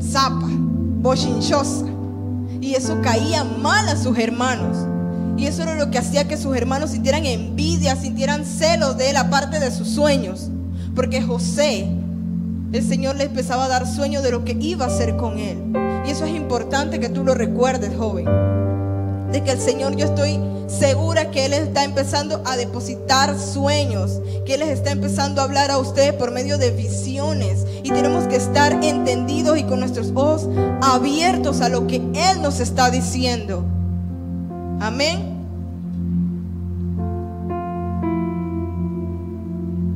zapa, 0.02 0.48
bochinchosa. 0.50 1.86
Y 2.60 2.74
eso 2.74 3.00
caía 3.02 3.44
mal 3.44 3.88
a 3.88 3.96
sus 3.96 4.18
hermanos. 4.18 4.95
Y 5.38 5.48
eso 5.48 5.64
era 5.64 5.76
lo 5.76 5.92
que 5.92 5.98
hacía 5.98 6.28
que 6.28 6.38
sus 6.38 6.56
hermanos 6.56 6.92
sintieran 6.92 7.26
envidia, 7.26 7.96
sintieran 7.96 8.46
celos 8.46 8.98
de 8.98 9.10
él, 9.10 9.18
aparte 9.18 9.60
de 9.60 9.72
sus 9.72 9.90
sueños. 9.90 10.50
Porque 10.96 11.22
José, 11.22 11.88
el 12.72 12.88
Señor 12.88 13.16
le 13.16 13.26
empezaba 13.26 13.66
a 13.66 13.68
dar 13.68 13.88
sueños 13.88 14.24
de 14.24 14.32
lo 14.32 14.46
que 14.46 14.58
iba 14.60 14.86
a 14.86 14.88
hacer 14.88 15.18
con 15.18 15.38
él. 15.40 15.58
Y 16.06 16.12
eso 16.12 16.26
es 16.26 16.36
importante 16.36 17.00
que 17.00 17.10
tú 17.10 17.24
lo 17.24 17.34
recuerdes, 17.34 17.96
joven. 17.98 18.26
De 19.32 19.44
que 19.44 19.52
el 19.52 19.60
Señor, 19.60 19.96
yo 19.98 20.06
estoy 20.06 20.40
segura 20.68 21.32
que 21.32 21.46
Él 21.46 21.54
está 21.54 21.84
empezando 21.84 22.42
a 22.46 22.58
depositar 22.58 23.38
sueños, 23.38 24.22
que 24.46 24.54
Él 24.56 24.62
les 24.62 24.70
está 24.70 24.92
empezando 24.92 25.42
a 25.42 25.44
hablar 25.44 25.72
a 25.72 25.78
ustedes 25.78 26.14
por 26.14 26.32
medio 26.32 26.58
de 26.58 26.72
visiones. 26.72 27.66
Y 27.84 27.92
tenemos 27.92 28.28
que 28.28 28.38
estar 28.38 28.72
entendidos 28.84 29.58
y 29.58 29.64
con 29.64 29.80
nuestros 29.80 30.12
ojos 30.16 30.48
abiertos 30.82 31.62
a 31.62 31.70
lo 31.70 31.88
que 31.88 31.98
Él 31.98 32.42
nos 32.42 32.60
está 32.60 32.90
diciendo. 32.90 33.66
Amén. 34.80 35.36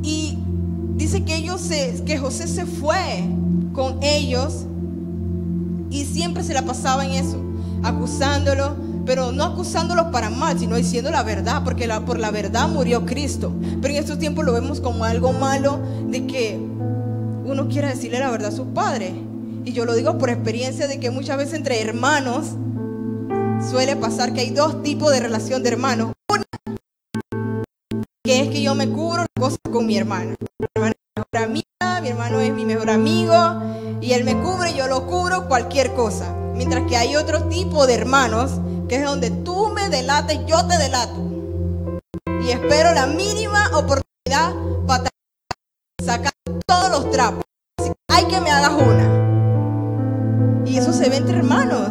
Y 0.03 0.37
dice 0.95 1.23
que 1.23 1.35
ellos 1.35 1.69
que 2.05 2.17
José 2.17 2.47
se 2.47 2.65
fue 2.65 3.23
con 3.73 4.01
ellos 4.01 4.65
y 5.89 6.05
siempre 6.05 6.43
se 6.43 6.53
la 6.53 6.63
pasaba 6.63 7.05
en 7.05 7.11
eso, 7.11 7.41
acusándolo, 7.83 8.75
pero 9.05 9.31
no 9.31 9.43
acusándolos 9.43 10.07
para 10.07 10.29
mal, 10.29 10.59
sino 10.59 10.75
diciendo 10.75 11.09
la 11.11 11.23
verdad, 11.23 11.63
porque 11.63 11.89
por 12.05 12.19
la 12.19 12.31
verdad 12.31 12.67
murió 12.69 13.05
Cristo. 13.05 13.51
Pero 13.81 13.93
en 13.93 13.99
estos 13.99 14.19
tiempos 14.19 14.45
lo 14.45 14.53
vemos 14.53 14.81
como 14.81 15.03
algo 15.03 15.33
malo 15.33 15.79
de 16.09 16.27
que 16.27 16.59
uno 17.45 17.67
quiera 17.67 17.89
decirle 17.89 18.19
la 18.19 18.29
verdad 18.29 18.49
a 18.49 18.55
su 18.55 18.67
padre. 18.67 19.13
Y 19.65 19.73
yo 19.73 19.85
lo 19.85 19.95
digo 19.95 20.17
por 20.17 20.29
experiencia 20.29 20.87
de 20.87 20.99
que 20.99 21.11
muchas 21.11 21.37
veces 21.37 21.55
entre 21.55 21.81
hermanos 21.81 22.55
suele 23.61 23.95
pasar 23.95 24.33
que 24.33 24.41
hay 24.41 24.51
dos 24.51 24.81
tipos 24.83 25.11
de 25.11 25.19
relación 25.19 25.63
de 25.63 25.69
hermanos. 25.69 26.13
Una, 26.29 26.43
que 28.23 28.41
es 28.41 28.49
que 28.49 28.61
yo 28.61 28.75
me 28.75 28.89
cubro 28.89 29.25
cosas 29.37 29.59
con 29.71 29.85
mi 29.85 29.97
hermano. 29.97 30.35
Mi 30.39 30.67
hermano 30.75 30.93
es 30.93 30.99
mi 30.99 31.21
mejor 31.21 31.43
amiga, 31.43 32.01
mi 32.01 32.09
hermano 32.09 32.39
es 32.39 32.53
mi 32.53 32.65
mejor 32.65 32.89
amigo, 32.89 33.61
y 34.01 34.13
él 34.13 34.23
me 34.23 34.39
cubre, 34.41 34.73
yo 34.75 34.87
lo 34.87 35.05
cubro, 35.07 35.47
cualquier 35.47 35.93
cosa. 35.93 36.33
Mientras 36.55 36.87
que 36.87 36.97
hay 36.97 37.15
otro 37.15 37.43
tipo 37.45 37.87
de 37.87 37.95
hermanos, 37.95 38.59
que 38.87 38.97
es 38.97 39.05
donde 39.05 39.31
tú 39.31 39.69
me 39.69 39.89
delates, 39.89 40.39
yo 40.45 40.65
te 40.67 40.77
delato. 40.77 41.29
Y 42.43 42.51
espero 42.51 42.93
la 42.93 43.07
mínima 43.07 43.69
oportunidad 43.77 44.53
para 44.87 45.09
sacar 46.03 46.33
todos 46.65 46.89
los 46.89 47.11
trapos. 47.11 47.43
hay 48.09 48.25
que 48.25 48.41
me 48.41 48.51
hagas 48.51 48.71
una. 48.71 50.63
Y 50.65 50.77
eso 50.77 50.93
se 50.93 51.09
ve 51.09 51.17
entre 51.17 51.37
hermanos. 51.37 51.89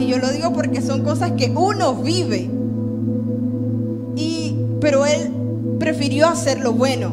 Y 0.00 0.06
yo 0.06 0.18
lo 0.18 0.32
digo 0.32 0.50
porque 0.54 0.80
son 0.80 1.04
cosas 1.04 1.32
que 1.32 1.50
uno 1.54 1.94
vive. 1.94 2.50
Y, 4.16 4.56
pero 4.80 5.04
él 5.04 5.30
prefirió 5.78 6.26
hacer 6.26 6.60
lo 6.60 6.72
bueno. 6.72 7.10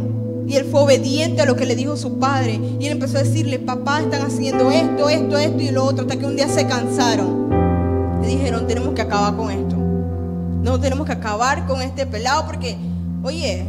Y 0.47 0.55
él 0.55 0.65
fue 0.71 0.79
obediente 0.81 1.41
a 1.41 1.45
lo 1.45 1.57
que 1.57 1.65
le 1.65 1.75
dijo 1.75 1.97
su 1.97 2.17
padre. 2.17 2.61
Y 2.79 2.85
él 2.85 2.93
empezó 2.93 3.17
a 3.17 3.23
decirle, 3.23 3.59
papá, 3.59 3.99
están 3.99 4.21
haciendo 4.21 4.71
esto, 4.71 5.09
esto, 5.09 5.37
esto 5.37 5.61
y 5.61 5.69
lo 5.71 5.83
otro. 5.83 6.03
Hasta 6.03 6.17
que 6.17 6.25
un 6.25 6.37
día 6.37 6.47
se 6.47 6.65
cansaron. 6.65 7.49
Y 8.23 8.27
dijeron, 8.27 8.65
tenemos 8.67 8.93
que 8.93 9.01
acabar 9.01 9.35
con 9.35 9.51
esto. 9.51 9.75
No 9.75 10.79
tenemos 10.79 11.05
que 11.05 11.11
acabar 11.11 11.67
con 11.67 11.81
este 11.81 12.05
pelado 12.05 12.45
porque, 12.45 12.77
oye, 13.21 13.67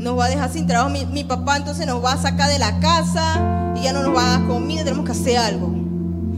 nos 0.00 0.18
va 0.18 0.24
a 0.24 0.28
dejar 0.28 0.50
sin 0.50 0.66
trabajo. 0.66 0.90
Mi, 0.90 1.06
mi 1.06 1.22
papá 1.22 1.58
entonces 1.58 1.86
nos 1.86 2.04
va 2.04 2.14
a 2.14 2.16
sacar 2.16 2.50
de 2.50 2.58
la 2.58 2.80
casa 2.80 3.72
y 3.76 3.84
ya 3.84 3.92
no 3.92 4.02
nos 4.02 4.16
va 4.16 4.26
a 4.26 4.38
dar 4.38 4.48
comida, 4.48 4.82
tenemos 4.82 5.04
que 5.04 5.12
hacer 5.12 5.36
algo. 5.36 5.85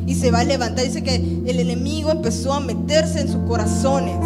Y 0.08 0.14
se 0.14 0.30
va 0.30 0.40
a 0.40 0.44
levantar. 0.44 0.86
Dice 0.86 1.02
que 1.02 1.16
el 1.16 1.60
enemigo 1.60 2.10
empezó 2.10 2.54
a 2.54 2.60
meterse 2.60 3.20
en 3.20 3.28
sus 3.28 3.42
corazones. 3.42 4.16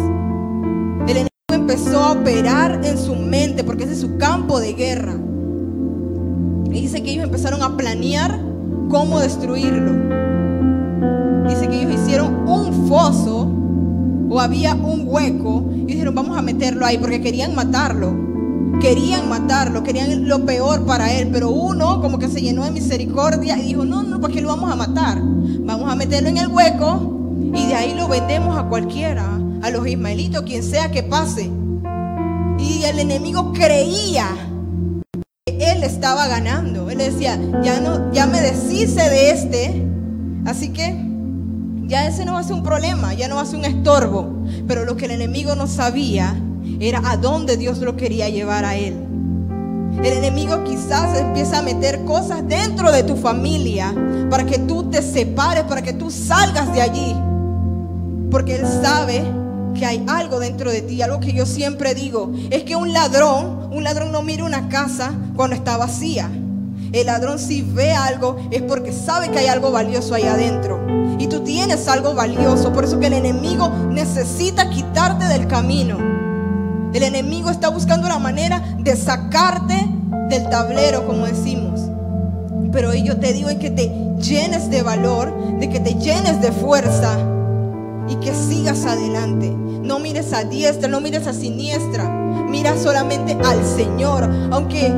El 1.07 1.09
enemigo 1.09 1.29
empezó 1.51 1.99
a 1.99 2.13
operar 2.13 2.79
en 2.85 2.97
su 2.97 3.15
mente 3.15 3.65
porque 3.65 3.83
ese 3.83 3.91
es 3.91 3.99
su 3.99 4.17
campo 4.17 4.61
de 4.61 4.73
guerra. 4.73 5.13
Y 6.71 6.81
dice 6.81 7.03
que 7.03 7.11
ellos 7.11 7.25
empezaron 7.25 7.61
a 7.61 7.75
planear 7.75 8.39
cómo 8.89 9.19
destruirlo. 9.19 9.91
Dice 11.49 11.67
que 11.67 11.81
ellos 11.81 12.01
hicieron 12.01 12.47
un 12.47 12.87
foso 12.87 13.51
o 14.29 14.39
había 14.39 14.75
un 14.75 15.03
hueco 15.05 15.65
y 15.75 15.87
dijeron 15.87 16.15
vamos 16.15 16.37
a 16.37 16.41
meterlo 16.41 16.85
ahí 16.85 16.97
porque 16.97 17.21
querían 17.21 17.55
matarlo. 17.55 18.23
Querían 18.79 19.27
matarlo, 19.29 19.83
querían 19.83 20.27
lo 20.27 20.45
peor 20.45 20.85
para 20.85 21.13
él, 21.13 21.29
pero 21.31 21.49
uno 21.49 22.01
como 22.01 22.19
que 22.19 22.29
se 22.29 22.41
llenó 22.41 22.63
de 22.63 22.71
misericordia 22.71 23.57
y 23.59 23.67
dijo, 23.67 23.85
no, 23.85 24.01
no, 24.01 24.19
¿por 24.19 24.31
qué 24.31 24.41
lo 24.41 24.47
vamos 24.47 24.71
a 24.71 24.75
matar? 24.75 25.21
A 25.87 25.95
meterlo 25.95 26.29
en 26.29 26.37
el 26.37 26.47
hueco 26.47 27.13
y 27.53 27.67
de 27.67 27.75
ahí 27.75 27.93
lo 27.93 28.07
vendemos 28.07 28.57
a 28.57 28.63
cualquiera, 28.63 29.39
a 29.61 29.69
los 29.69 29.87
ismaelitos, 29.87 30.41
quien 30.43 30.63
sea 30.63 30.91
que 30.91 31.03
pase. 31.03 31.51
Y 32.57 32.83
el 32.85 32.99
enemigo 32.99 33.53
creía 33.53 34.27
que 35.45 35.71
él 35.71 35.83
estaba 35.83 36.27
ganando. 36.27 36.89
Él 36.89 36.97
decía, 36.97 37.39
ya, 37.61 37.79
no, 37.79 38.11
ya 38.11 38.25
me 38.25 38.41
deshice 38.41 39.09
de 39.09 39.31
este, 39.31 39.87
así 40.45 40.69
que 40.69 40.95
ya 41.85 42.07
ese 42.07 42.25
no 42.25 42.33
va 42.33 42.39
a 42.39 42.43
ser 42.43 42.53
un 42.53 42.63
problema, 42.63 43.13
ya 43.13 43.27
no 43.27 43.35
va 43.35 43.41
a 43.41 43.45
ser 43.45 43.59
un 43.59 43.65
estorbo. 43.65 44.43
Pero 44.67 44.85
lo 44.85 44.95
que 44.95 45.05
el 45.05 45.11
enemigo 45.11 45.55
no 45.55 45.67
sabía 45.67 46.35
era 46.79 47.01
a 47.05 47.17
dónde 47.17 47.57
Dios 47.57 47.79
lo 47.79 47.95
quería 47.95 48.29
llevar 48.29 48.65
a 48.65 48.75
él. 48.75 48.95
El 49.99 50.13
enemigo 50.17 50.63
quizás 50.63 51.19
empieza 51.19 51.59
a 51.59 51.61
meter 51.61 52.03
cosas 52.05 52.47
dentro 52.47 52.91
de 52.91 53.03
tu 53.03 53.15
familia 53.15 53.93
para 54.33 54.47
que 54.47 54.57
tú 54.57 54.89
te 54.89 55.03
separes, 55.03 55.63
para 55.65 55.83
que 55.83 55.93
tú 55.93 56.09
salgas 56.09 56.73
de 56.73 56.81
allí. 56.81 57.15
Porque 58.31 58.55
Él 58.55 58.65
sabe 58.81 59.23
que 59.75 59.85
hay 59.85 60.03
algo 60.07 60.39
dentro 60.39 60.71
de 60.71 60.81
ti. 60.81 61.03
Algo 61.03 61.19
que 61.19 61.33
yo 61.33 61.45
siempre 61.45 61.93
digo 61.93 62.31
es 62.49 62.63
que 62.63 62.75
un 62.75 62.93
ladrón, 62.93 63.69
un 63.71 63.83
ladrón 63.83 64.11
no 64.11 64.23
mira 64.23 64.43
una 64.43 64.69
casa 64.69 65.13
cuando 65.35 65.55
está 65.55 65.77
vacía. 65.77 66.31
El 66.93 67.05
ladrón 67.05 67.37
si 67.37 67.61
ve 67.61 67.91
algo 67.91 68.37
es 68.49 68.63
porque 68.63 68.91
sabe 68.91 69.29
que 69.29 69.37
hay 69.37 69.45
algo 69.45 69.71
valioso 69.71 70.15
ahí 70.15 70.23
adentro. 70.23 70.83
Y 71.19 71.27
tú 71.27 71.41
tienes 71.41 71.87
algo 71.87 72.15
valioso. 72.15 72.73
Por 72.73 72.85
eso 72.85 72.99
que 72.99 73.05
el 73.05 73.13
enemigo 73.13 73.69
necesita 73.91 74.67
quitarte 74.67 75.25
del 75.25 75.45
camino. 75.45 75.99
El 76.91 77.03
enemigo 77.03 77.51
está 77.51 77.69
buscando 77.69 78.07
la 78.07 78.17
manera 78.17 78.77
de 78.79 78.95
sacarte 78.95 79.87
del 80.29 80.49
tablero, 80.49 81.05
como 81.05 81.27
decimos. 81.27 81.72
Pero 82.73 82.93
yo 82.95 83.17
te 83.17 83.31
digo 83.33 83.49
que 83.59 83.69
te 83.69 83.89
llenes 84.19 84.69
de 84.69 84.81
valor, 84.81 85.59
de 85.59 85.69
que 85.69 85.79
te 85.79 85.93
llenes 85.93 86.41
de 86.41 86.51
fuerza 86.51 87.17
y 88.09 88.15
que 88.15 88.33
sigas 88.33 88.83
adelante. 88.85 89.49
No 89.49 89.99
mires 89.99 90.33
a 90.33 90.43
diestra, 90.43 90.89
no 90.89 90.99
mires 90.99 91.27
a 91.27 91.33
siniestra. 91.33 92.09
Mira 92.49 92.75
solamente 92.77 93.37
al 93.45 93.63
Señor. 93.63 94.27
Aunque 94.51 94.91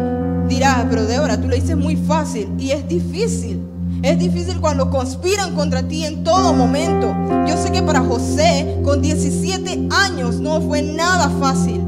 dirás, 0.48 0.86
pero 0.90 1.06
Débora, 1.06 1.40
tú 1.40 1.50
lo 1.50 1.56
dices 1.56 1.76
muy 1.76 1.98
fácil 1.98 2.50
y 2.58 2.72
es 2.72 2.88
difícil. 2.88 3.62
Es 4.04 4.18
difícil 4.20 4.62
cuando 4.62 4.90
conspiran 4.90 5.54
contra 5.54 5.84
ti 5.84 6.06
en 6.06 6.24
todo 6.24 6.54
momento. 6.54 7.14
Yo 7.48 7.58
sé 7.62 7.72
que 7.72 7.82
para 7.82 8.02
José, 8.02 8.80
con 8.84 9.02
17 9.02 9.90
años, 9.92 10.40
no 10.40 10.62
fue 10.62 10.82
nada 10.82 11.30
fácil. 11.42 11.82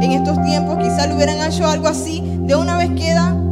En 0.00 0.12
estos 0.12 0.40
tiempos 0.44 0.78
quizás 0.78 1.08
le 1.08 1.14
hubieran 1.14 1.40
hecho 1.40 1.66
algo 1.66 1.88
así. 1.88 2.22
De 2.46 2.54
una 2.56 2.76
vez 2.76 2.90
queda 2.90 3.43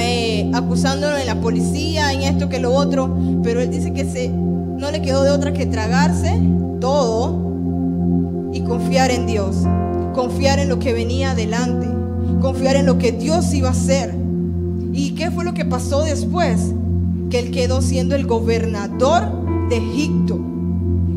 eh, 0.00 0.50
acusándolo 0.54 1.16
en 1.16 1.26
la 1.26 1.40
policía, 1.40 2.12
en 2.12 2.22
esto 2.22 2.48
que 2.48 2.58
lo 2.58 2.72
otro. 2.72 3.16
Pero 3.42 3.60
él 3.60 3.70
dice 3.70 3.92
que 3.92 4.04
se, 4.04 4.28
no 4.28 4.90
le 4.90 5.02
quedó 5.02 5.22
de 5.24 5.30
otra 5.30 5.52
que 5.52 5.66
tragarse 5.66 6.40
todo 6.80 8.50
y 8.52 8.60
confiar 8.62 9.10
en 9.10 9.26
Dios. 9.26 9.56
Confiar 10.14 10.58
en 10.58 10.68
lo 10.68 10.78
que 10.78 10.92
venía 10.92 11.32
adelante. 11.32 11.88
Confiar 12.40 12.76
en 12.76 12.86
lo 12.86 12.98
que 12.98 13.12
Dios 13.12 13.52
iba 13.54 13.68
a 13.68 13.72
hacer. 13.72 14.14
¿Y 14.92 15.12
qué 15.12 15.30
fue 15.30 15.44
lo 15.44 15.54
que 15.54 15.64
pasó 15.64 16.02
después? 16.02 16.72
Que 17.30 17.40
él 17.40 17.50
quedó 17.50 17.82
siendo 17.82 18.14
el 18.14 18.26
gobernador 18.26 19.68
de 19.68 19.76
Egipto. 19.76 20.38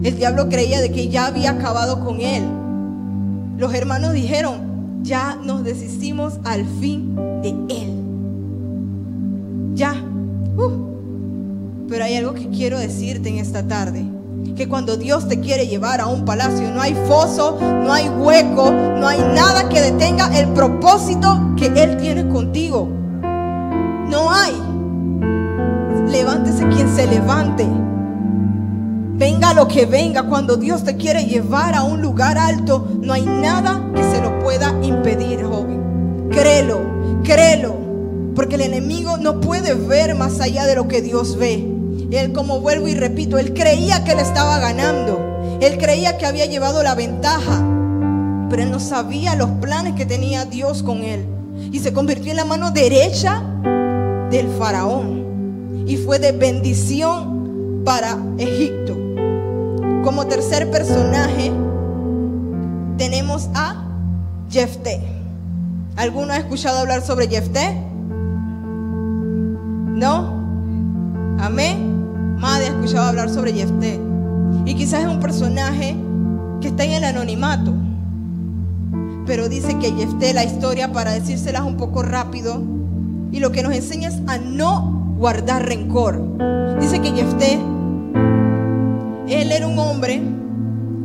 El 0.04 0.16
diablo 0.16 0.50
creía 0.50 0.82
de 0.82 0.92
que 0.92 1.10
ya 1.10 1.28
había 1.28 1.52
acabado 1.52 2.04
con 2.04 2.22
él. 2.22 2.44
Los 3.58 3.74
hermanos 3.74 4.14
dijeron, 4.14 5.02
ya 5.04 5.38
nos 5.44 5.64
deshicimos 5.64 6.40
al 6.44 6.66
fin 6.80 7.16
de 7.42 7.50
él. 7.70 7.97
Ya. 9.78 9.94
Uh. 10.58 11.88
Pero 11.88 12.04
hay 12.04 12.16
algo 12.16 12.34
que 12.34 12.50
quiero 12.50 12.80
decirte 12.80 13.30
en 13.30 13.38
esta 13.38 13.68
tarde. 13.68 14.04
Que 14.56 14.68
cuando 14.68 14.98
Dios 14.98 15.28
te 15.28 15.40
quiere 15.40 15.68
llevar 15.68 16.02
a 16.02 16.08
un 16.08 16.26
palacio, 16.26 16.72
no 16.72 16.82
hay 16.82 16.96
foso, 17.08 17.60
no 17.62 17.94
hay 17.94 18.10
hueco, 18.10 18.72
no 18.72 19.08
hay 19.08 19.20
nada 19.20 19.70
que 19.70 19.80
detenga 19.80 20.36
el 20.36 20.48
propósito 20.48 21.54
que 21.56 21.68
Él 21.68 21.98
tiene 21.98 22.28
contigo. 22.28 22.90
No 24.10 24.32
hay. 24.34 24.54
Levántese 26.10 26.68
quien 26.70 26.90
se 26.96 27.06
levante. 27.06 27.68
Venga 29.18 29.54
lo 29.54 29.68
que 29.68 29.86
venga, 29.86 30.24
cuando 30.24 30.58
Dios 30.58 30.84
te 30.84 30.98
quiere 30.98 31.26
llevar 31.26 31.76
a 31.76 31.84
un 31.84 32.02
lugar 32.02 32.40
alto, 32.40 32.88
no 33.00 33.14
hay 33.14 33.26
nada 33.26 33.92
que 33.94 34.04
se 34.04 34.22
lo 34.22 34.40
pueda 34.40 34.74
impedir, 34.82 35.44
joven. 35.44 36.30
Créelo, 36.32 36.80
créelo, 37.24 37.87
porque 38.38 38.54
el 38.54 38.62
enemigo 38.62 39.18
no 39.18 39.42
puede 39.42 39.74
ver 39.74 40.14
más 40.14 40.40
allá 40.42 40.68
de 40.68 40.76
lo 40.76 40.88
que 40.88 41.02
Dios 41.02 41.38
ve. 41.38 41.68
Él, 42.12 42.34
como 42.34 42.62
vuelvo 42.62 42.88
y 42.88 42.94
repito, 42.94 43.40
él 43.40 43.56
creía 43.56 44.04
que 44.04 44.12
él 44.12 44.20
estaba 44.20 44.60
ganando. 44.60 45.58
Él 45.60 45.80
creía 45.80 46.20
que 46.20 46.28
había 46.28 46.46
llevado 46.46 46.84
la 46.84 46.94
ventaja, 46.94 47.66
pero 48.48 48.62
él 48.62 48.70
no 48.70 48.80
sabía 48.80 49.36
los 49.36 49.50
planes 49.60 49.96
que 49.96 50.06
tenía 50.06 50.46
Dios 50.46 50.84
con 50.84 51.02
él. 51.02 51.26
Y 51.72 51.80
se 51.80 51.94
convirtió 51.94 52.30
en 52.30 52.38
la 52.38 52.46
mano 52.46 52.70
derecha 52.70 53.42
del 54.30 54.48
faraón. 54.60 55.86
Y 55.88 55.98
fue 55.98 56.20
de 56.20 56.32
bendición 56.32 57.82
para 57.84 58.20
Egipto. 58.38 58.96
Como 60.04 60.28
tercer 60.28 60.70
personaje 60.70 61.52
tenemos 63.00 63.50
a 63.56 63.84
Jefté. 64.52 65.02
¿Alguno 65.96 66.34
ha 66.34 66.38
escuchado 66.38 66.78
hablar 66.78 67.04
sobre 67.04 67.28
Jefté? 67.28 67.87
¿No? 69.98 70.28
Amén. 71.40 72.38
Madre 72.40 72.68
ha 72.68 72.70
escuchado 72.70 73.08
hablar 73.08 73.32
sobre 73.32 73.52
Jefté. 73.52 74.00
Y 74.64 74.76
quizás 74.76 75.02
es 75.02 75.08
un 75.08 75.20
personaje 75.20 75.96
que 76.62 76.68
está 76.68 76.84
en 76.84 76.92
el 76.92 77.04
anonimato. 77.04 77.74
Pero 79.26 79.50
dice 79.50 79.80
que 79.80 79.92
Jefté, 79.94 80.36
la 80.36 80.44
historia, 80.44 80.92
para 80.92 81.14
decírselas 81.14 81.64
un 81.64 81.78
poco 81.78 82.04
rápido, 82.04 82.62
y 83.32 83.40
lo 83.40 83.52
que 83.52 83.64
nos 83.64 83.74
enseña 83.74 84.10
es 84.10 84.22
a 84.28 84.38
no 84.38 85.16
guardar 85.18 85.66
rencor. 85.66 86.22
Dice 86.80 87.02
que 87.02 87.12
Jefté, 87.14 87.60
él 89.28 89.52
era 89.52 89.66
un 89.66 89.80
hombre 89.80 90.22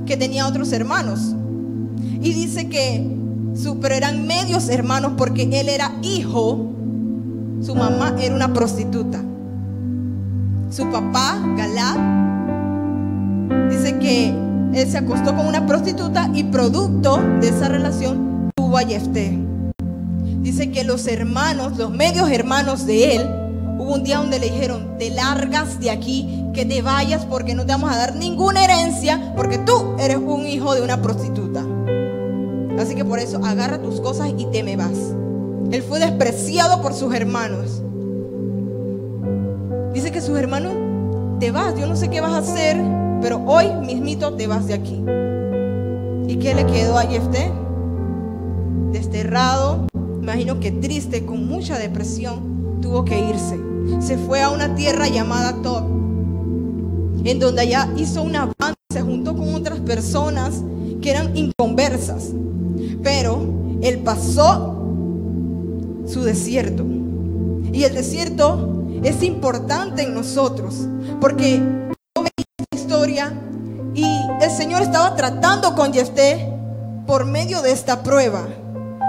que 0.05 0.19
tenía 0.19 0.47
otros 0.47 0.71
hermanos. 0.71 1.35
Y 2.21 2.35
dice 2.35 2.69
que 2.69 3.11
pero 3.81 3.95
eran 3.95 4.27
medios 4.27 4.69
hermanos 4.69 5.13
porque 5.17 5.49
él 5.61 5.69
era 5.69 5.93
hijo, 6.03 6.73
su 7.63 7.75
mamá 7.75 8.15
era 8.21 8.35
una 8.35 8.53
prostituta. 8.53 9.21
Su 10.71 10.91
papá, 10.91 11.39
Galá, 11.57 11.97
dice 13.71 13.99
que 13.99 14.35
él 14.75 14.91
se 14.91 14.99
acostó 14.99 15.37
con 15.37 15.47
una 15.47 15.67
prostituta 15.67 16.31
y 16.35 16.45
producto 16.45 17.19
de 17.41 17.49
esa 17.49 17.69
relación 17.69 18.51
tuvo 18.57 18.79
a 18.79 18.83
Jefté. 18.83 19.39
Dice 20.41 20.73
que 20.73 20.83
los 20.83 21.07
hermanos, 21.07 21.77
los 21.77 21.91
medios 21.91 22.31
hermanos 22.31 22.87
de 22.87 23.17
él, 23.17 23.29
hubo 23.79 23.95
un 23.95 24.03
día 24.03 24.19
donde 24.19 24.41
le 24.41 24.51
dijeron, 24.51 24.99
te 24.99 25.11
largas 25.11 25.79
de 25.79 25.91
aquí, 25.91 26.45
que 26.53 26.65
te 26.65 26.83
vayas 26.83 27.25
porque 27.27 27.55
no 27.55 27.65
te 27.65 27.73
vamos 27.73 27.93
a 27.93 27.97
dar 27.97 28.17
ninguna 28.17 28.65
herencia, 28.65 29.35
porque 29.37 29.59
tú 29.59 29.95
eres 29.99 30.17
un 30.17 30.47
hijo 30.47 30.75
de 30.75 30.83
una 30.83 31.01
prostituta. 31.01 31.65
Así 32.79 32.95
que 32.95 33.05
por 33.05 33.19
eso 33.19 33.45
agarra 33.45 33.81
tus 33.81 34.01
cosas 34.01 34.31
y 34.37 34.47
te 34.47 34.63
me 34.63 34.77
vas. 34.77 35.15
Él 35.73 35.83
fue 35.83 35.99
despreciado 36.01 36.83
por 36.83 36.93
sus 36.93 37.15
hermanos. 37.15 37.83
Dice 39.95 40.13
que 40.13 40.21
sus 40.21 40.37
hermanos, 40.39 40.75
te 41.41 41.51
vas, 41.51 41.75
yo 41.79 41.87
no 41.87 41.97
sé 41.97 42.11
qué 42.11 42.21
vas 42.21 42.33
a 42.33 42.39
hacer, 42.39 42.77
pero 43.23 43.43
hoy 43.47 43.73
mismito 43.85 44.35
te 44.35 44.47
vas 44.47 44.67
de 44.67 44.75
aquí. 44.75 45.03
¿Y 46.29 46.37
qué 46.37 46.55
le 46.55 46.67
quedó 46.67 46.99
a 46.99 47.03
Jefté? 47.05 47.51
Desterrado, 48.93 49.87
imagino 50.21 50.61
que 50.61 50.73
triste, 50.73 51.25
con 51.25 51.49
mucha 51.49 51.79
depresión, 51.79 52.79
tuvo 52.83 53.07
que 53.07 53.19
irse. 53.31 53.59
Se 53.99 54.19
fue 54.19 54.43
a 54.43 54.51
una 54.51 54.75
tierra 54.75 55.09
llamada 55.09 55.63
Tob, 55.63 55.85
en 57.25 57.39
donde 57.41 57.63
allá 57.63 57.89
hizo 57.97 58.23
una 58.23 58.51
banda, 58.59 58.77
se 58.93 59.01
juntó 59.01 59.35
con 59.35 59.55
otras 59.55 59.81
personas 59.81 60.63
que 61.01 61.11
eran 61.11 61.35
inconversas. 61.35 62.33
Pero 63.03 63.41
él 63.81 64.01
pasó 64.01 64.72
su 66.13 66.23
desierto. 66.23 66.85
Y 67.73 67.85
el 67.85 67.95
desierto 67.95 68.85
es 69.03 69.23
importante 69.23 70.03
en 70.03 70.15
nosotros, 70.15 70.87
porque 71.21 71.57
yo 71.57 72.23
veía 72.23 72.47
esta 72.59 72.77
historia 72.77 73.33
y 73.95 74.05
el 74.41 74.51
Señor 74.51 74.83
estaba 74.83 75.17
tratando 75.17 75.75
con 75.75 75.93
Jefté 75.93 76.53
por 77.07 77.25
medio 77.25 77.63
de 77.63 77.73
esta 77.73 78.03
prueba. 78.03 78.47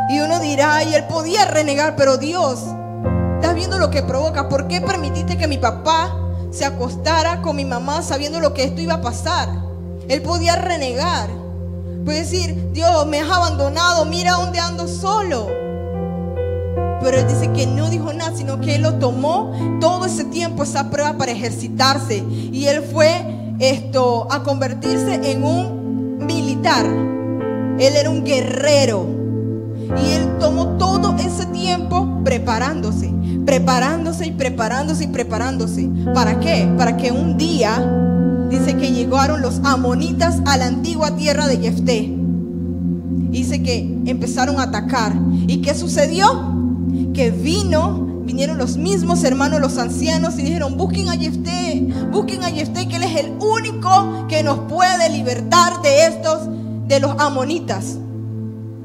Y 0.09 0.19
uno 0.19 0.39
dirá, 0.39 0.83
y 0.83 0.95
él 0.95 1.05
podía 1.05 1.45
renegar, 1.45 1.95
pero 1.95 2.17
Dios, 2.17 2.63
estás 3.35 3.55
viendo 3.55 3.77
lo 3.79 3.89
que 3.89 4.03
provoca. 4.03 4.47
¿Por 4.49 4.67
qué 4.67 4.81
permitiste 4.81 5.37
que 5.37 5.47
mi 5.47 5.57
papá 5.57 6.17
se 6.51 6.65
acostara 6.65 7.41
con 7.41 7.55
mi 7.55 7.65
mamá 7.65 8.01
sabiendo 8.01 8.39
lo 8.39 8.53
que 8.53 8.63
esto 8.63 8.81
iba 8.81 8.95
a 8.95 9.01
pasar? 9.01 9.49
Él 10.07 10.21
podía 10.21 10.55
renegar. 10.55 11.29
Puede 12.05 12.19
decir, 12.19 12.71
Dios, 12.73 13.05
me 13.07 13.19
has 13.19 13.29
abandonado, 13.29 14.05
mira 14.05 14.33
dónde 14.33 14.59
ando 14.59 14.87
solo. 14.87 15.72
Pero 17.03 17.17
él 17.17 17.27
dice 17.27 17.51
que 17.51 17.67
no 17.67 17.89
dijo 17.89 18.13
nada, 18.13 18.35
sino 18.35 18.61
que 18.61 18.75
él 18.75 18.83
lo 18.83 18.95
tomó 18.95 19.51
todo 19.81 20.05
ese 20.05 20.23
tiempo, 20.23 20.63
esa 20.63 20.89
prueba 20.89 21.17
para 21.17 21.33
ejercitarse. 21.33 22.23
Y 22.29 22.65
él 22.65 22.81
fue 22.81 23.55
esto 23.59 24.27
a 24.31 24.41
convertirse 24.41 25.19
en 25.31 25.43
un 25.43 26.25
militar. 26.25 26.85
Él 26.85 27.95
era 27.95 28.09
un 28.09 28.23
guerrero. 28.23 29.05
Y 30.01 30.13
él 30.13 30.37
tomó 30.39 30.77
todo 30.77 31.13
ese 31.17 31.45
tiempo 31.47 32.21
preparándose, 32.23 33.13
preparándose 33.45 34.27
y 34.27 34.31
preparándose 34.31 35.03
y 35.03 35.07
preparándose. 35.07 35.89
¿Para 36.13 36.39
qué? 36.39 36.73
Para 36.77 36.95
que 36.95 37.11
un 37.11 37.37
día 37.37 37.85
dice 38.49 38.77
que 38.77 38.93
llegaron 38.93 39.41
los 39.41 39.59
amonitas 39.65 40.41
a 40.45 40.55
la 40.55 40.67
antigua 40.67 41.17
tierra 41.17 41.47
de 41.47 41.57
Jefté. 41.57 42.15
Dice 43.29 43.61
que 43.61 43.99
empezaron 44.05 44.57
a 44.59 44.63
atacar. 44.63 45.13
¿Y 45.47 45.61
qué 45.61 45.73
sucedió? 45.73 46.62
Que 47.13 47.31
vino, 47.31 48.23
vinieron 48.23 48.57
los 48.57 48.77
mismos 48.77 49.23
hermanos, 49.23 49.59
los 49.59 49.77
ancianos, 49.77 50.37
y 50.39 50.43
dijeron, 50.43 50.77
busquen 50.77 51.09
a 51.09 51.17
Jefté, 51.17 51.87
busquen 52.11 52.43
a 52.43 52.49
Jefté, 52.49 52.87
que 52.87 52.95
él 52.95 53.03
es 53.03 53.15
el 53.19 53.33
único 53.39 54.27
que 54.27 54.43
nos 54.43 54.59
puede 54.69 55.09
libertar 55.09 55.81
de 55.81 56.05
estos, 56.05 56.47
de 56.87 56.99
los 56.99 57.19
amonitas. 57.19 57.97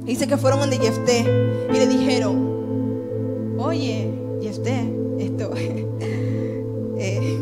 Dice 0.05 0.27
que 0.27 0.37
fueron 0.37 0.61
donde 0.61 0.79
Jefté 0.79 1.25
y 1.71 1.73
le 1.73 1.87
dijeron, 1.87 3.57
oye, 3.59 4.11
Jefté, 4.41 4.91
esto, 5.19 5.51
eh, 6.99 7.39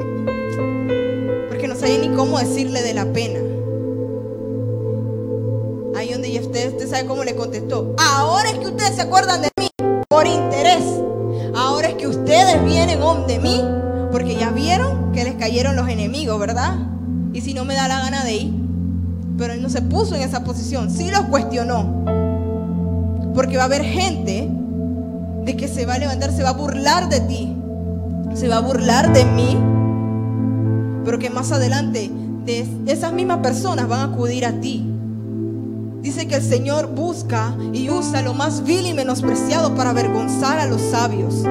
porque 1.49 1.69
no 1.69 1.77
sabía 1.77 1.99
ni 1.99 2.09
cómo 2.09 2.39
decirle 2.39 2.83
de 2.83 2.95
la 2.95 3.13
pena. 3.13 3.41
Ahí 5.97 6.13
donde 6.13 6.29
Jefté, 6.29 6.69
usted 6.69 6.89
sabe 6.89 7.07
cómo 7.07 7.25
le 7.25 7.37
contestó. 7.37 7.95
Ahora 7.99 8.51
es 8.51 8.59
que 8.59 8.67
ustedes 8.67 8.97
se 8.97 9.03
acuerdan 9.03 9.43
de 9.43 9.56
por 10.17 10.27
interés. 10.27 10.83
Ahora 11.55 11.89
es 11.89 11.97
que 11.97 12.09
ustedes 12.09 12.65
vienen 12.65 13.01
de 13.27 13.39
mí 13.39 13.63
porque 14.11 14.35
ya 14.35 14.49
vieron 14.51 15.13
que 15.13 15.25
les 15.25 15.35
cayeron 15.35 15.77
los 15.77 15.91
enemigos, 15.91 16.41
¿verdad? 16.41 16.75
Y 17.35 17.43
si 17.43 17.53
no 17.53 17.67
me 17.67 17.75
da 17.75 17.87
la 17.87 18.01
gana 18.01 18.25
de 18.25 18.35
ir. 18.35 18.55
Pero 19.37 19.53
él 19.53 19.61
no 19.61 19.69
se 19.69 19.83
puso 19.83 20.15
en 20.15 20.23
esa 20.23 20.43
posición, 20.43 20.91
sí 20.91 21.11
los 21.11 21.27
cuestionó. 21.27 22.03
Porque 23.35 23.59
va 23.59 23.65
a 23.65 23.67
haber 23.67 23.85
gente 23.85 24.49
de 25.45 25.55
que 25.55 25.69
se 25.69 25.85
va 25.85 25.95
a 25.95 25.99
levantar, 25.99 26.33
se 26.33 26.43
va 26.43 26.49
a 26.49 26.55
burlar 26.55 27.11
de 27.11 27.21
ti, 27.21 27.55
se 28.33 28.49
va 28.49 28.57
a 28.57 28.61
burlar 28.61 29.13
de 29.13 29.27
mí, 29.27 29.55
pero 31.05 31.19
que 31.19 31.29
más 31.29 31.53
adelante 31.53 32.11
de 32.47 32.67
esas 32.87 33.13
mismas 33.13 33.41
personas 33.41 33.87
van 33.87 34.01
a 34.01 34.15
acudir 34.15 34.47
a 34.47 34.63
ti. 34.63 34.96
Dice 36.07 36.29
que 36.29 36.37
el 36.37 36.43
Señor 36.43 36.95
busca 36.95 37.53
y 37.73 37.91
usa 37.91 38.23
lo 38.23 38.33
más 38.33 38.63
vil 38.63 38.87
y 38.87 38.95
menospreciado 38.95 39.75
para 39.75 39.91
avergonzar 39.91 40.61
a 40.61 40.67
los 40.67 40.81
sabios. 40.81 41.43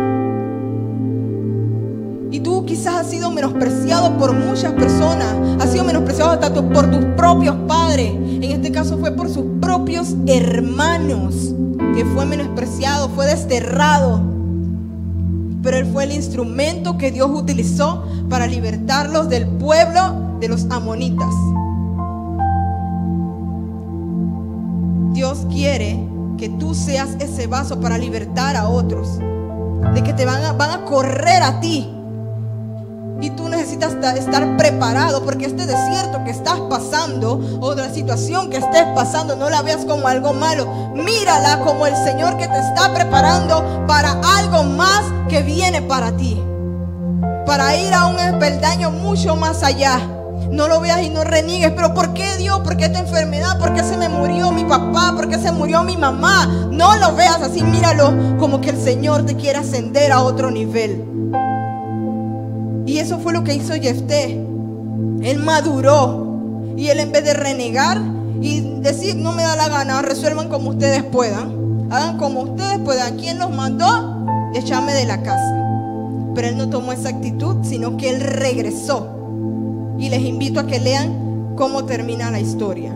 Y 2.32 2.40
tú 2.40 2.66
quizás 2.66 3.02
has 3.02 3.10
sido 3.10 3.32
menospreciado 3.32 4.18
por 4.18 4.32
muchas 4.32 4.72
personas, 4.72 5.36
has 5.60 5.74
sido 5.74 5.84
menospreciado 5.84 6.40
tanto 6.40 6.70
por 6.70 6.90
tus 6.90 7.04
propios 7.18 7.54
padres, 7.68 8.14
en 8.14 8.44
este 8.46 8.72
caso 8.72 8.98
fue 8.98 9.12
por 9.12 9.30
sus 9.30 9.44
propios 9.60 10.16
hermanos, 10.26 11.54
que 11.94 12.06
fue 12.06 12.26
menospreciado, 12.26 13.10
fue 13.10 13.26
desterrado. 13.26 14.22
Pero 15.64 15.78
él 15.80 15.86
fue 15.92 16.06
el 16.06 16.14
instrumento 16.14 16.98
que 16.98 17.12
Dios 17.12 17.30
utilizó 17.30 18.06
para 18.30 18.48
libertarlos 18.48 19.28
del 19.28 19.48
pueblo 19.48 20.38
de 20.40 20.48
los 20.48 20.66
amonitas. 20.72 21.34
Dios 25.16 25.48
quiere 25.50 25.98
que 26.38 26.50
tú 26.50 26.76
seas 26.76 27.12
ese 27.20 27.48
vaso 27.48 27.80
para 27.80 27.98
libertar 27.98 28.58
a 28.58 28.68
otros. 28.68 29.18
De 29.94 30.04
que 30.04 30.12
te 30.12 30.26
van 30.26 30.44
a, 30.44 30.52
van 30.52 30.72
a 30.72 30.84
correr 30.84 31.42
a 31.42 31.62
ti. 31.62 31.90
Y 33.22 33.30
tú 33.30 33.48
necesitas 33.48 33.94
estar 33.94 34.58
preparado 34.58 35.24
porque 35.24 35.46
este 35.46 35.66
desierto 35.66 36.22
que 36.26 36.32
estás 36.32 36.60
pasando 36.70 37.40
o 37.62 37.74
la 37.76 37.90
situación 37.94 38.50
que 38.50 38.58
estés 38.58 38.84
pasando 38.94 39.38
no 39.38 39.50
la 39.50 39.62
veas 39.62 39.86
como 39.86 40.06
algo 40.10 40.34
malo. 40.34 40.68
Mírala 40.94 41.62
como 41.62 41.88
el 41.88 41.96
Señor 41.96 42.36
que 42.36 42.50
te 42.50 42.60
está 42.60 42.94
preparando 42.94 43.86
para 43.88 44.20
algo 44.38 44.64
más 44.64 45.02
que 45.30 45.42
viene 45.44 45.82
para 45.82 46.12
ti. 46.18 46.44
Para 47.46 47.78
ir 47.78 47.94
a 47.94 48.08
un 48.08 48.38
peldaño 48.38 48.92
mucho 48.92 49.38
más 49.38 49.64
allá. 49.64 49.98
No 50.52 50.68
lo 50.68 50.82
veas 50.82 51.04
y 51.04 51.10
no 51.10 51.24
reniegues. 51.24 51.72
Pero 51.72 51.94
¿por 51.94 52.14
qué 52.14 52.36
Dios? 52.36 52.60
¿Por 52.60 52.76
qué 52.76 52.86
esta 52.86 53.00
enfermedad? 53.00 53.58
¿Por 53.60 53.75
papá? 54.68 55.14
¿Por 55.16 55.30
qué 55.30 55.38
se 55.38 55.52
murió 55.52 55.84
mi 55.84 55.98
mamá? 55.98 56.68
No 56.72 56.96
lo 56.98 57.16
veas 57.16 57.42
así, 57.42 57.62
míralo 57.64 58.14
como 58.38 58.62
que 58.62 58.70
el 58.70 58.82
Señor 58.82 59.26
te 59.26 59.36
quiere 59.36 59.60
ascender 59.60 60.12
a 60.12 60.22
otro 60.22 60.52
nivel. 60.52 61.04
Y 62.86 62.98
eso 63.00 63.20
fue 63.20 63.34
lo 63.34 63.44
que 63.44 63.56
hizo 63.56 63.74
Jefté. 63.74 64.34
Él 65.22 65.40
maduró. 65.44 66.24
Y 66.78 66.90
él 66.90 67.00
en 67.00 67.12
vez 67.12 67.24
de 67.24 67.34
renegar 67.34 68.00
y 68.42 68.62
decir, 68.82 69.16
no 69.16 69.32
me 69.32 69.44
da 69.44 69.56
la 69.56 69.70
gana, 69.70 70.02
resuelvan 70.02 70.50
como 70.50 70.72
ustedes 70.72 71.04
puedan. 71.04 71.88
Hagan 71.90 72.18
como 72.18 72.42
ustedes 72.42 72.80
puedan. 72.80 73.18
¿Quién 73.18 73.40
los 73.40 73.52
mandó? 73.52 74.26
Echarme 74.54 74.94
de 74.94 75.06
la 75.06 75.24
casa. 75.24 75.56
Pero 76.36 76.50
él 76.50 76.58
no 76.58 76.70
tomó 76.70 76.92
esa 76.92 77.10
actitud, 77.10 77.58
sino 77.64 77.98
que 77.98 78.10
él 78.10 78.22
regresó. 78.22 79.08
Y 79.98 80.10
les 80.10 80.22
invito 80.22 80.60
a 80.60 80.68
que 80.68 80.80
lean 80.80 81.54
cómo 81.56 81.86
termina 81.86 82.30
la 82.30 82.40
historia. 82.40 82.94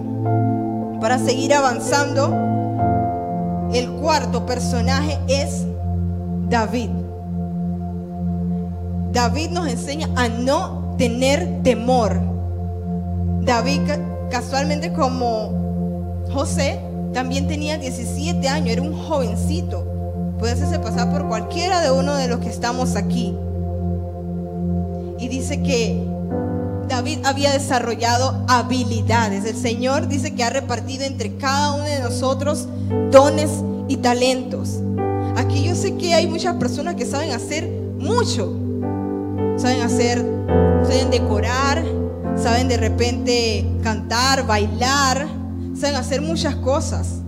Para 1.01 1.17
seguir 1.17 1.53
avanzando, 1.53 2.35
el 3.73 3.89
cuarto 4.01 4.45
personaje 4.45 5.17
es 5.27 5.65
David. 6.49 6.89
David 9.13 9.49
nos 9.51 9.67
enseña 9.67 10.09
a 10.15 10.27
no 10.27 10.95
tener 10.97 11.61
temor. 11.63 12.19
David 13.41 13.81
casualmente 14.29 14.91
como 14.91 16.25
José 16.33 16.79
también 17.13 17.47
tenía 17.47 17.77
17 17.77 18.47
años, 18.47 18.69
era 18.69 18.81
un 18.81 18.93
jovencito. 18.93 19.85
Puede 20.37 20.53
hacerse 20.53 20.79
pasar 20.79 21.11
por 21.11 21.27
cualquiera 21.27 21.81
de 21.81 21.91
uno 21.91 22.15
de 22.15 22.27
los 22.27 22.39
que 22.39 22.49
estamos 22.49 22.95
aquí. 22.95 23.35
Y 25.17 25.27
dice 25.27 25.61
que 25.61 26.08
David 26.89 27.19
había 27.23 27.51
desarrollado 27.51 28.43
habilidades. 28.47 29.45
El 29.45 29.55
Señor 29.55 30.07
dice 30.07 30.33
que 30.33 30.43
ha 30.43 30.49
repartido 30.49 31.05
entre 31.05 31.37
cada 31.37 31.75
uno 31.75 31.83
de 31.85 31.99
nosotros 31.99 32.67
dones 33.11 33.51
y 33.87 33.97
talentos. 33.97 34.79
Aquí 35.37 35.63
yo 35.63 35.75
sé 35.75 35.95
que 35.95 36.13
hay 36.13 36.27
muchas 36.27 36.55
personas 36.55 36.95
que 36.95 37.05
saben 37.05 37.31
hacer 37.31 37.69
mucho, 37.97 38.57
saben 39.57 39.81
hacer, 39.81 40.25
saben 40.83 41.11
decorar, 41.11 41.83
saben 42.35 42.67
de 42.67 42.77
repente 42.77 43.65
cantar, 43.83 44.45
bailar, 44.45 45.27
saben 45.79 45.95
hacer 45.95 46.21
muchas 46.21 46.55
cosas. 46.55 47.21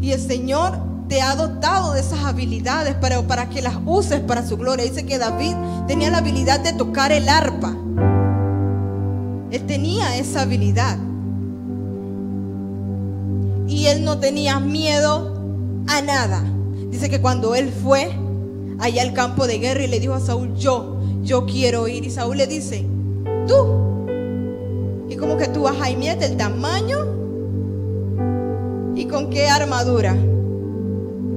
Y 0.00 0.12
el 0.12 0.20
Señor 0.20 0.78
te 1.08 1.20
ha 1.20 1.34
dotado 1.34 1.92
de 1.92 2.00
esas 2.00 2.20
habilidades 2.24 2.94
para, 2.94 3.20
para 3.22 3.48
que 3.48 3.60
las 3.60 3.74
uses 3.84 4.20
para 4.20 4.46
su 4.46 4.56
gloria. 4.56 4.84
Dice 4.84 5.04
que 5.04 5.18
David 5.18 5.54
tenía 5.86 6.10
la 6.10 6.18
habilidad 6.18 6.60
de 6.60 6.72
tocar 6.72 7.12
el 7.12 7.28
arpa. 7.28 7.76
Él 9.52 9.66
tenía 9.66 10.16
esa 10.16 10.42
habilidad. 10.42 10.98
Y 13.68 13.86
él 13.86 14.04
no 14.04 14.18
tenía 14.18 14.58
miedo 14.58 15.84
a 15.86 16.00
nada. 16.00 16.42
Dice 16.90 17.08
que 17.08 17.20
cuando 17.20 17.54
él 17.54 17.70
fue 17.70 18.10
allá 18.78 19.02
al 19.02 19.12
campo 19.12 19.46
de 19.46 19.58
guerra 19.58 19.84
y 19.84 19.88
le 19.88 20.00
dijo 20.00 20.14
a 20.14 20.20
Saúl, 20.20 20.54
yo 20.56 20.98
yo 21.22 21.46
quiero 21.46 21.88
ir. 21.88 22.04
Y 22.04 22.10
Saúl 22.10 22.38
le 22.38 22.46
dice, 22.46 22.84
tú. 23.46 24.06
Y 25.08 25.16
como 25.16 25.36
que 25.36 25.48
tú 25.48 25.62
vas 25.62 25.76
ahí, 25.80 25.96
mírate 25.96 26.26
el 26.26 26.36
tamaño 26.36 26.96
y 28.94 29.04
con 29.06 29.30
qué 29.30 29.48
armadura. 29.48 30.14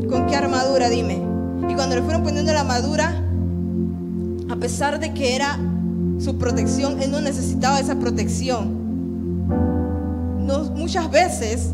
¿Con 0.09 0.25
qué 0.27 0.35
armadura? 0.35 0.89
Dime. 0.89 1.21
Y 1.69 1.73
cuando 1.73 1.95
le 1.95 2.01
fueron 2.01 2.23
poniendo 2.23 2.53
la 2.53 2.61
armadura, 2.61 3.21
a 4.49 4.55
pesar 4.55 4.99
de 4.99 5.13
que 5.13 5.35
era 5.35 5.59
su 6.19 6.37
protección, 6.37 7.01
él 7.01 7.11
no 7.11 7.21
necesitaba 7.21 7.79
esa 7.79 7.95
protección. 7.95 8.83
muchas 10.75 11.09
veces, 11.09 11.71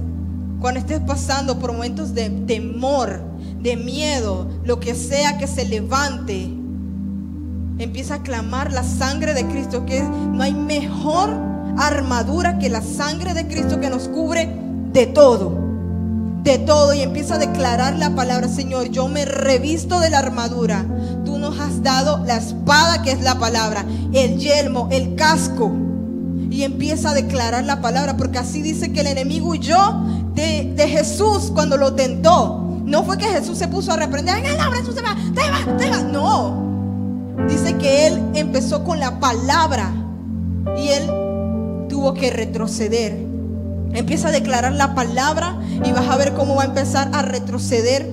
cuando 0.61 0.79
estés 0.79 1.01
pasando 1.01 1.59
por 1.59 1.73
momentos 1.73 2.13
de 2.13 2.29
temor, 2.29 3.21
de 3.61 3.75
miedo, 3.75 4.47
lo 4.63 4.79
que 4.79 4.95
sea 4.95 5.37
que 5.37 5.47
se 5.47 5.65
levante, 5.65 6.49
empieza 7.77 8.15
a 8.15 8.23
clamar 8.23 8.71
la 8.71 8.83
sangre 8.83 9.33
de 9.33 9.45
Cristo, 9.47 9.85
que 9.85 10.01
no 10.01 10.41
hay 10.41 10.53
mejor 10.53 11.29
armadura 11.77 12.59
que 12.59 12.69
la 12.69 12.81
sangre 12.81 13.33
de 13.33 13.47
Cristo 13.47 13.79
que 13.79 13.89
nos 13.89 14.07
cubre 14.07 14.49
de 14.93 15.07
todo, 15.07 15.57
de 16.43 16.57
todo. 16.59 16.93
Y 16.93 17.01
empieza 17.01 17.35
a 17.35 17.39
declarar 17.39 17.97
la 17.97 18.15
palabra, 18.15 18.47
Señor, 18.47 18.89
yo 18.89 19.07
me 19.07 19.25
revisto 19.25 19.99
de 19.99 20.09
la 20.09 20.19
armadura. 20.19 20.85
Nos 21.41 21.59
has 21.59 21.81
dado 21.81 22.23
la 22.23 22.37
espada 22.37 23.01
que 23.01 23.11
es 23.11 23.21
la 23.21 23.39
palabra, 23.39 23.83
el 24.13 24.37
yelmo, 24.37 24.87
el 24.91 25.15
casco. 25.15 25.71
Y 26.51 26.61
empieza 26.61 27.09
a 27.09 27.13
declarar 27.15 27.65
la 27.65 27.81
palabra, 27.81 28.15
porque 28.15 28.37
así 28.37 28.61
dice 28.61 28.93
que 28.93 29.01
el 29.01 29.07
enemigo 29.07 29.49
huyó 29.49 30.03
de, 30.35 30.71
de 30.75 30.87
Jesús 30.87 31.51
cuando 31.51 31.77
lo 31.77 31.95
tentó. 31.95 32.79
No 32.85 33.03
fue 33.03 33.17
que 33.17 33.25
Jesús 33.25 33.57
se 33.57 33.67
puso 33.67 33.91
a 33.91 33.95
reprender, 33.95 34.35
nombre 34.55 34.81
Jesús 34.81 34.93
se 34.93 35.01
va, 35.01 35.15
te 35.33 35.41
va, 35.49 35.77
te 35.77 35.89
va. 35.89 35.97
No. 36.03 36.61
Dice 37.49 37.75
que 37.77 38.05
él 38.05 38.21
empezó 38.35 38.83
con 38.83 38.99
la 38.99 39.19
palabra 39.19 39.91
y 40.77 40.89
él 40.89 41.07
tuvo 41.89 42.13
que 42.13 42.29
retroceder. 42.29 43.13
Empieza 43.93 44.27
a 44.27 44.31
declarar 44.31 44.73
la 44.73 44.93
palabra 44.93 45.59
y 45.83 45.91
vas 45.91 46.07
a 46.07 46.17
ver 46.17 46.33
cómo 46.33 46.55
va 46.55 46.63
a 46.63 46.65
empezar 46.67 47.09
a 47.13 47.23
retroceder 47.23 48.07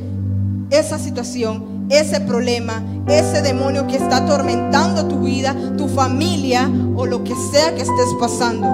esa 0.70 0.98
situación, 0.98 1.77
ese 1.90 2.20
problema, 2.20 2.82
ese 3.06 3.42
demonio 3.42 3.86
que 3.86 3.96
está 3.96 4.18
atormentando 4.18 5.06
tu 5.06 5.20
vida, 5.20 5.54
tu 5.76 5.88
familia 5.88 6.70
o 6.96 7.06
lo 7.06 7.24
que 7.24 7.34
sea 7.50 7.74
que 7.74 7.82
estés 7.82 8.08
pasando. 8.20 8.66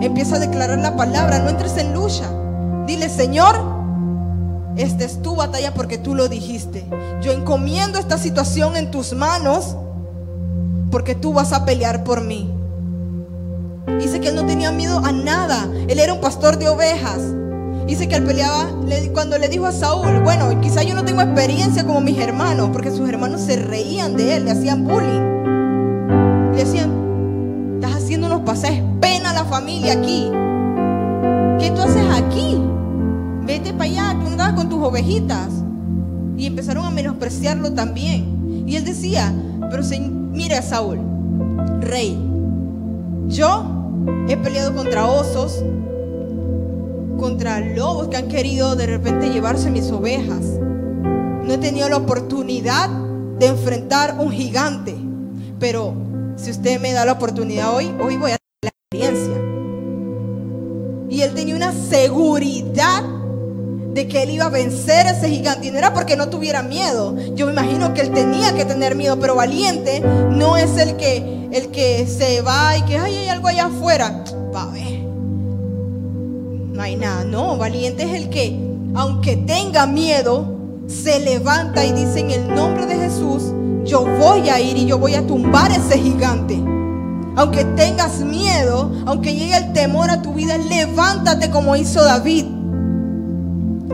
Empieza 0.00 0.36
a 0.36 0.38
declarar 0.40 0.78
la 0.78 0.96
palabra, 0.96 1.40
no 1.40 1.50
entres 1.50 1.76
en 1.76 1.92
lucha. 1.92 2.30
Dile, 2.86 3.08
Señor, 3.08 3.56
esta 4.76 5.04
es 5.04 5.20
tu 5.20 5.36
batalla 5.36 5.74
porque 5.74 5.98
tú 5.98 6.14
lo 6.14 6.28
dijiste. 6.28 6.86
Yo 7.22 7.32
encomiendo 7.32 7.98
esta 7.98 8.18
situación 8.18 8.76
en 8.76 8.90
tus 8.90 9.12
manos 9.12 9.76
porque 10.90 11.14
tú 11.14 11.32
vas 11.32 11.52
a 11.52 11.64
pelear 11.64 12.04
por 12.04 12.22
mí. 12.22 12.50
Dice 13.98 14.20
que 14.20 14.28
él 14.28 14.36
no 14.36 14.46
tenía 14.46 14.70
miedo 14.72 15.00
a 15.04 15.12
nada. 15.12 15.68
Él 15.88 15.98
era 15.98 16.12
un 16.12 16.20
pastor 16.20 16.56
de 16.56 16.68
ovejas. 16.68 17.20
Dice 17.86 18.08
que 18.08 18.16
él 18.16 18.24
peleaba 18.24 18.68
cuando 19.12 19.38
le 19.38 19.48
dijo 19.48 19.66
a 19.66 19.72
Saúl, 19.72 20.20
bueno, 20.22 20.60
quizá 20.60 20.82
yo 20.82 20.94
no 20.94 21.04
tengo 21.04 21.22
experiencia 21.22 21.84
como 21.84 22.00
mis 22.00 22.18
hermanos, 22.18 22.70
porque 22.72 22.90
sus 22.90 23.08
hermanos 23.08 23.40
se 23.40 23.56
reían 23.56 24.16
de 24.16 24.36
él, 24.36 24.44
le 24.44 24.52
hacían 24.52 24.84
bullying. 24.84 26.52
Le 26.52 26.64
decían, 26.64 27.74
estás 27.74 28.02
haciéndonos 28.02 28.42
pasar 28.42 28.72
pena 29.00 29.30
a 29.30 29.34
la 29.34 29.44
familia 29.44 29.94
aquí. 29.94 30.30
¿Qué 31.58 31.70
tú 31.74 31.82
haces 31.82 32.04
aquí? 32.14 32.58
Vete 33.44 33.72
para 33.72 33.84
allá, 33.84 34.16
tú 34.20 34.26
andabas 34.28 34.54
con 34.54 34.68
tus 34.68 34.82
ovejitas. 34.82 35.48
Y 36.36 36.46
empezaron 36.46 36.86
a 36.86 36.90
menospreciarlo 36.90 37.72
también. 37.72 38.64
Y 38.66 38.76
él 38.76 38.84
decía, 38.84 39.34
pero 39.70 39.82
mire 40.32 40.62
Saúl, 40.62 40.98
rey, 41.80 42.18
yo 43.28 43.64
he 44.28 44.36
peleado 44.36 44.74
contra 44.74 45.06
osos, 45.06 45.62
contra 47.20 47.60
lobos 47.60 48.08
que 48.08 48.16
han 48.16 48.28
querido 48.28 48.74
de 48.76 48.86
repente 48.86 49.28
llevarse 49.28 49.70
mis 49.70 49.90
ovejas. 49.92 50.40
No 50.40 51.52
he 51.52 51.58
tenido 51.58 51.86
la 51.90 51.98
oportunidad 51.98 52.88
de 53.38 53.46
enfrentar 53.46 54.16
un 54.18 54.32
gigante. 54.32 54.96
Pero 55.58 55.94
si 56.36 56.50
usted 56.50 56.80
me 56.80 56.92
da 56.92 57.04
la 57.04 57.12
oportunidad 57.12 57.74
hoy, 57.76 57.94
hoy 58.02 58.16
voy 58.16 58.30
a 58.32 58.38
tener 58.38 58.62
la 58.62 58.70
experiencia. 58.70 59.34
Y 61.10 61.20
él 61.20 61.34
tenía 61.34 61.56
una 61.56 61.72
seguridad 61.72 63.04
de 63.92 64.08
que 64.08 64.22
él 64.22 64.30
iba 64.30 64.46
a 64.46 64.50
vencer 64.50 65.06
a 65.06 65.10
ese 65.10 65.28
gigante. 65.28 65.66
Y 65.66 65.70
no 65.72 65.76
era 65.76 65.92
porque 65.92 66.16
no 66.16 66.30
tuviera 66.30 66.62
miedo. 66.62 67.14
Yo 67.34 67.44
me 67.44 67.52
imagino 67.52 67.92
que 67.92 68.00
él 68.00 68.12
tenía 68.12 68.54
que 68.54 68.64
tener 68.64 68.94
miedo, 68.94 69.20
pero 69.20 69.34
valiente 69.34 70.00
no 70.00 70.56
es 70.56 70.78
el 70.78 70.96
que, 70.96 71.48
el 71.52 71.70
que 71.70 72.06
se 72.06 72.40
va 72.40 72.78
y 72.78 72.82
que 72.86 72.96
hay 72.96 73.28
algo 73.28 73.48
allá 73.48 73.66
afuera. 73.66 74.24
Va 74.54 74.62
a 74.62 74.70
ver. 74.70 74.99
No 76.80 76.84
hay 76.84 76.96
nada. 76.96 77.24
No, 77.24 77.58
valiente 77.58 78.04
es 78.04 78.14
el 78.14 78.30
que, 78.30 78.58
aunque 78.94 79.36
tenga 79.36 79.86
miedo, 79.86 80.46
se 80.86 81.20
levanta 81.20 81.84
y 81.84 81.92
dice 81.92 82.20
en 82.20 82.30
el 82.30 82.54
nombre 82.54 82.86
de 82.86 82.96
Jesús, 82.96 83.52
yo 83.84 84.06
voy 84.18 84.48
a 84.48 84.58
ir 84.58 84.78
y 84.78 84.86
yo 84.86 84.96
voy 84.96 85.14
a 85.14 85.26
tumbar 85.26 85.70
ese 85.72 85.98
gigante. 85.98 86.58
Aunque 87.36 87.66
tengas 87.76 88.20
miedo, 88.20 88.92
aunque 89.04 89.34
llegue 89.34 89.58
el 89.58 89.74
temor 89.74 90.08
a 90.10 90.22
tu 90.22 90.32
vida, 90.32 90.56
levántate 90.56 91.50
como 91.50 91.76
hizo 91.76 92.02
David 92.02 92.46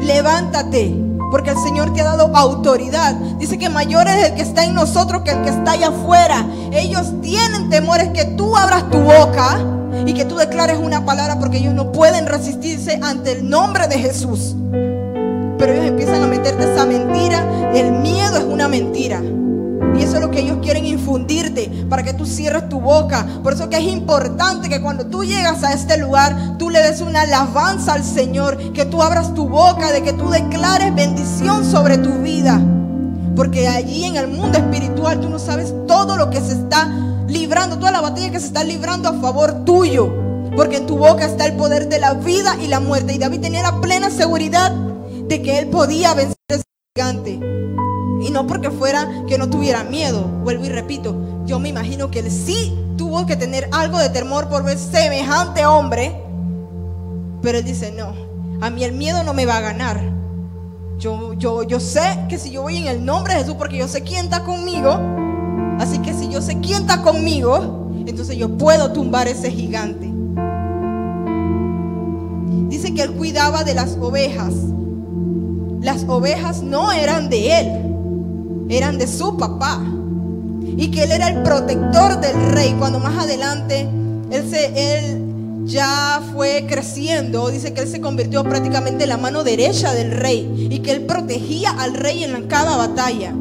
levántate, 0.00 0.94
porque 1.32 1.50
el 1.50 1.58
Señor 1.58 1.92
te 1.92 2.02
ha 2.02 2.04
dado 2.04 2.30
autoridad. 2.36 3.16
Dice 3.38 3.58
que 3.58 3.68
mayor 3.68 4.06
es 4.06 4.26
el 4.26 4.34
que 4.36 4.42
está 4.42 4.64
en 4.64 4.74
nosotros 4.74 5.22
que 5.22 5.32
el 5.32 5.42
que 5.42 5.48
está 5.48 5.72
allá 5.72 5.88
afuera. 5.88 6.46
Ellos 6.70 7.20
tienen 7.20 7.68
temores 7.68 8.10
que 8.10 8.26
tú 8.26 8.56
abras 8.56 8.88
tu 8.90 8.98
boca 8.98 9.75
y 10.04 10.14
que 10.14 10.24
tú 10.24 10.36
declares 10.36 10.78
una 10.78 11.04
palabra 11.04 11.38
porque 11.38 11.58
ellos 11.58 11.74
no 11.74 11.92
pueden 11.92 12.26
resistirse 12.26 12.98
ante 13.02 13.32
el 13.32 13.48
nombre 13.48 13.86
de 13.88 13.98
Jesús. 13.98 14.54
Pero 15.58 15.72
ellos 15.72 15.86
empiezan 15.86 16.22
a 16.22 16.26
meterte 16.26 16.72
esa 16.72 16.84
mentira. 16.84 17.72
El 17.74 17.92
miedo 17.92 18.36
es 18.36 18.44
una 18.44 18.68
mentira. 18.68 19.22
Y 19.96 20.02
eso 20.02 20.16
es 20.16 20.20
lo 20.20 20.30
que 20.30 20.40
ellos 20.40 20.58
quieren 20.62 20.84
infundirte 20.84 21.70
para 21.88 22.02
que 22.02 22.12
tú 22.12 22.26
cierres 22.26 22.68
tu 22.68 22.80
boca. 22.80 23.26
Por 23.42 23.54
eso 23.54 23.70
que 23.70 23.78
es 23.78 23.84
importante 23.84 24.68
que 24.68 24.82
cuando 24.82 25.06
tú 25.06 25.24
llegas 25.24 25.64
a 25.64 25.72
este 25.72 25.96
lugar, 25.96 26.58
tú 26.58 26.68
le 26.68 26.82
des 26.82 27.00
una 27.00 27.22
alabanza 27.22 27.94
al 27.94 28.04
Señor, 28.04 28.72
que 28.72 28.84
tú 28.84 29.02
abras 29.02 29.32
tu 29.34 29.48
boca, 29.48 29.92
de 29.92 30.02
que 30.02 30.12
tú 30.12 30.28
declares 30.28 30.94
bendición 30.94 31.64
sobre 31.64 31.98
tu 31.98 32.12
vida. 32.22 32.60
Porque 33.36 33.68
allí 33.68 34.04
en 34.04 34.16
el 34.16 34.28
mundo 34.28 34.58
espiritual 34.58 35.20
tú 35.20 35.28
no 35.28 35.38
sabes 35.38 35.72
todo 35.86 36.16
lo 36.16 36.30
que 36.30 36.40
se 36.40 36.52
está 36.52 36.88
librando, 37.28 37.78
toda 37.78 37.92
la 37.92 38.00
batalla 38.00 38.30
que 38.30 38.40
se 38.40 38.46
está 38.46 38.64
librando 38.64 39.10
a 39.10 39.20
favor 39.20 39.64
tuyo. 39.64 40.10
Porque 40.56 40.78
en 40.78 40.86
tu 40.86 40.96
boca 40.96 41.26
está 41.26 41.44
el 41.44 41.54
poder 41.54 41.88
de 41.88 42.00
la 42.00 42.14
vida 42.14 42.56
y 42.60 42.66
la 42.66 42.80
muerte. 42.80 43.12
Y 43.12 43.18
David 43.18 43.40
tenía 43.40 43.62
la 43.62 43.80
plena 43.80 44.10
seguridad 44.10 44.72
de 44.72 45.42
que 45.42 45.58
él 45.58 45.68
podía 45.68 46.14
vencer 46.14 46.36
a 46.48 46.54
ese 46.54 46.64
gigante. 46.96 47.40
Y 48.22 48.30
no 48.30 48.46
porque 48.46 48.70
fuera 48.70 49.24
que 49.28 49.36
no 49.36 49.50
tuviera 49.50 49.84
miedo, 49.84 50.22
vuelvo 50.42 50.64
y 50.64 50.70
repito, 50.70 51.42
yo 51.44 51.58
me 51.58 51.68
imagino 51.68 52.10
que 52.10 52.20
él 52.20 52.30
sí 52.30 52.74
tuvo 52.96 53.26
que 53.26 53.36
tener 53.36 53.68
algo 53.72 53.98
de 53.98 54.08
temor 54.08 54.48
por 54.48 54.64
ver 54.64 54.78
semejante 54.78 55.66
hombre, 55.66 56.22
pero 57.42 57.58
él 57.58 57.64
dice, 57.64 57.92
no, 57.92 58.14
a 58.62 58.70
mí 58.70 58.82
el 58.84 58.92
miedo 58.92 59.22
no 59.22 59.34
me 59.34 59.44
va 59.44 59.58
a 59.58 59.60
ganar. 59.60 60.15
Yo, 60.98 61.34
yo, 61.34 61.62
yo 61.62 61.80
sé 61.80 62.26
que 62.28 62.38
si 62.38 62.50
yo 62.50 62.62
voy 62.62 62.78
en 62.78 62.86
el 62.86 63.04
nombre 63.04 63.34
de 63.34 63.40
Jesús, 63.40 63.56
porque 63.56 63.76
yo 63.76 63.88
sé 63.88 64.02
quién 64.02 64.24
está 64.24 64.44
conmigo, 64.44 64.98
así 65.78 65.98
que 65.98 66.14
si 66.14 66.28
yo 66.28 66.40
sé 66.40 66.58
quién 66.60 66.82
está 66.82 67.02
conmigo, 67.02 67.90
entonces 68.06 68.36
yo 68.36 68.56
puedo 68.56 68.92
tumbar 68.92 69.28
ese 69.28 69.50
gigante. 69.50 70.10
Dice 72.68 72.94
que 72.94 73.02
él 73.02 73.12
cuidaba 73.12 73.64
de 73.64 73.74
las 73.74 73.96
ovejas. 73.96 74.54
Las 75.80 76.04
ovejas 76.08 76.62
no 76.62 76.92
eran 76.92 77.28
de 77.28 77.60
él 77.60 77.86
eran 78.68 78.98
de 78.98 79.06
su 79.06 79.36
papá. 79.36 79.80
Y 80.76 80.90
que 80.90 81.04
él 81.04 81.12
era 81.12 81.28
el 81.28 81.42
protector 81.42 82.20
del 82.20 82.52
rey. 82.52 82.74
Cuando 82.78 82.98
más 82.98 83.16
adelante 83.24 83.88
él, 84.30 84.50
se, 84.50 84.98
él 84.98 85.25
ya 85.66 86.22
fue 86.32 86.64
creciendo, 86.68 87.50
dice 87.50 87.74
que 87.74 87.82
él 87.82 87.88
se 87.88 88.00
convirtió 88.00 88.44
prácticamente 88.44 89.02
en 89.02 89.10
la 89.10 89.16
mano 89.16 89.42
derecha 89.42 89.92
del 89.92 90.12
rey. 90.12 90.68
Y 90.70 90.78
que 90.78 90.92
él 90.92 91.02
protegía 91.02 91.70
al 91.70 91.94
rey 91.94 92.24
en 92.24 92.46
cada 92.46 92.76
batalla. 92.76 93.34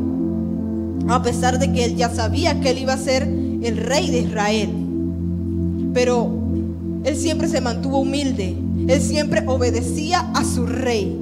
A 1.07 1.21
pesar 1.21 1.59
de 1.59 1.71
que 1.71 1.85
él 1.85 1.95
ya 1.95 2.09
sabía 2.09 2.59
que 2.59 2.71
él 2.71 2.79
iba 2.79 2.93
a 2.93 2.97
ser 2.97 3.23
el 3.23 3.77
rey 3.77 4.09
de 4.09 4.19
Israel. 4.21 4.69
Pero 5.93 6.31
él 7.03 7.15
siempre 7.15 7.47
se 7.47 7.61
mantuvo 7.61 7.99
humilde. 7.99 8.57
Él 8.87 9.01
siempre 9.01 9.43
obedecía 9.45 10.21
a 10.33 10.43
su 10.43 10.65
rey. 10.65 11.15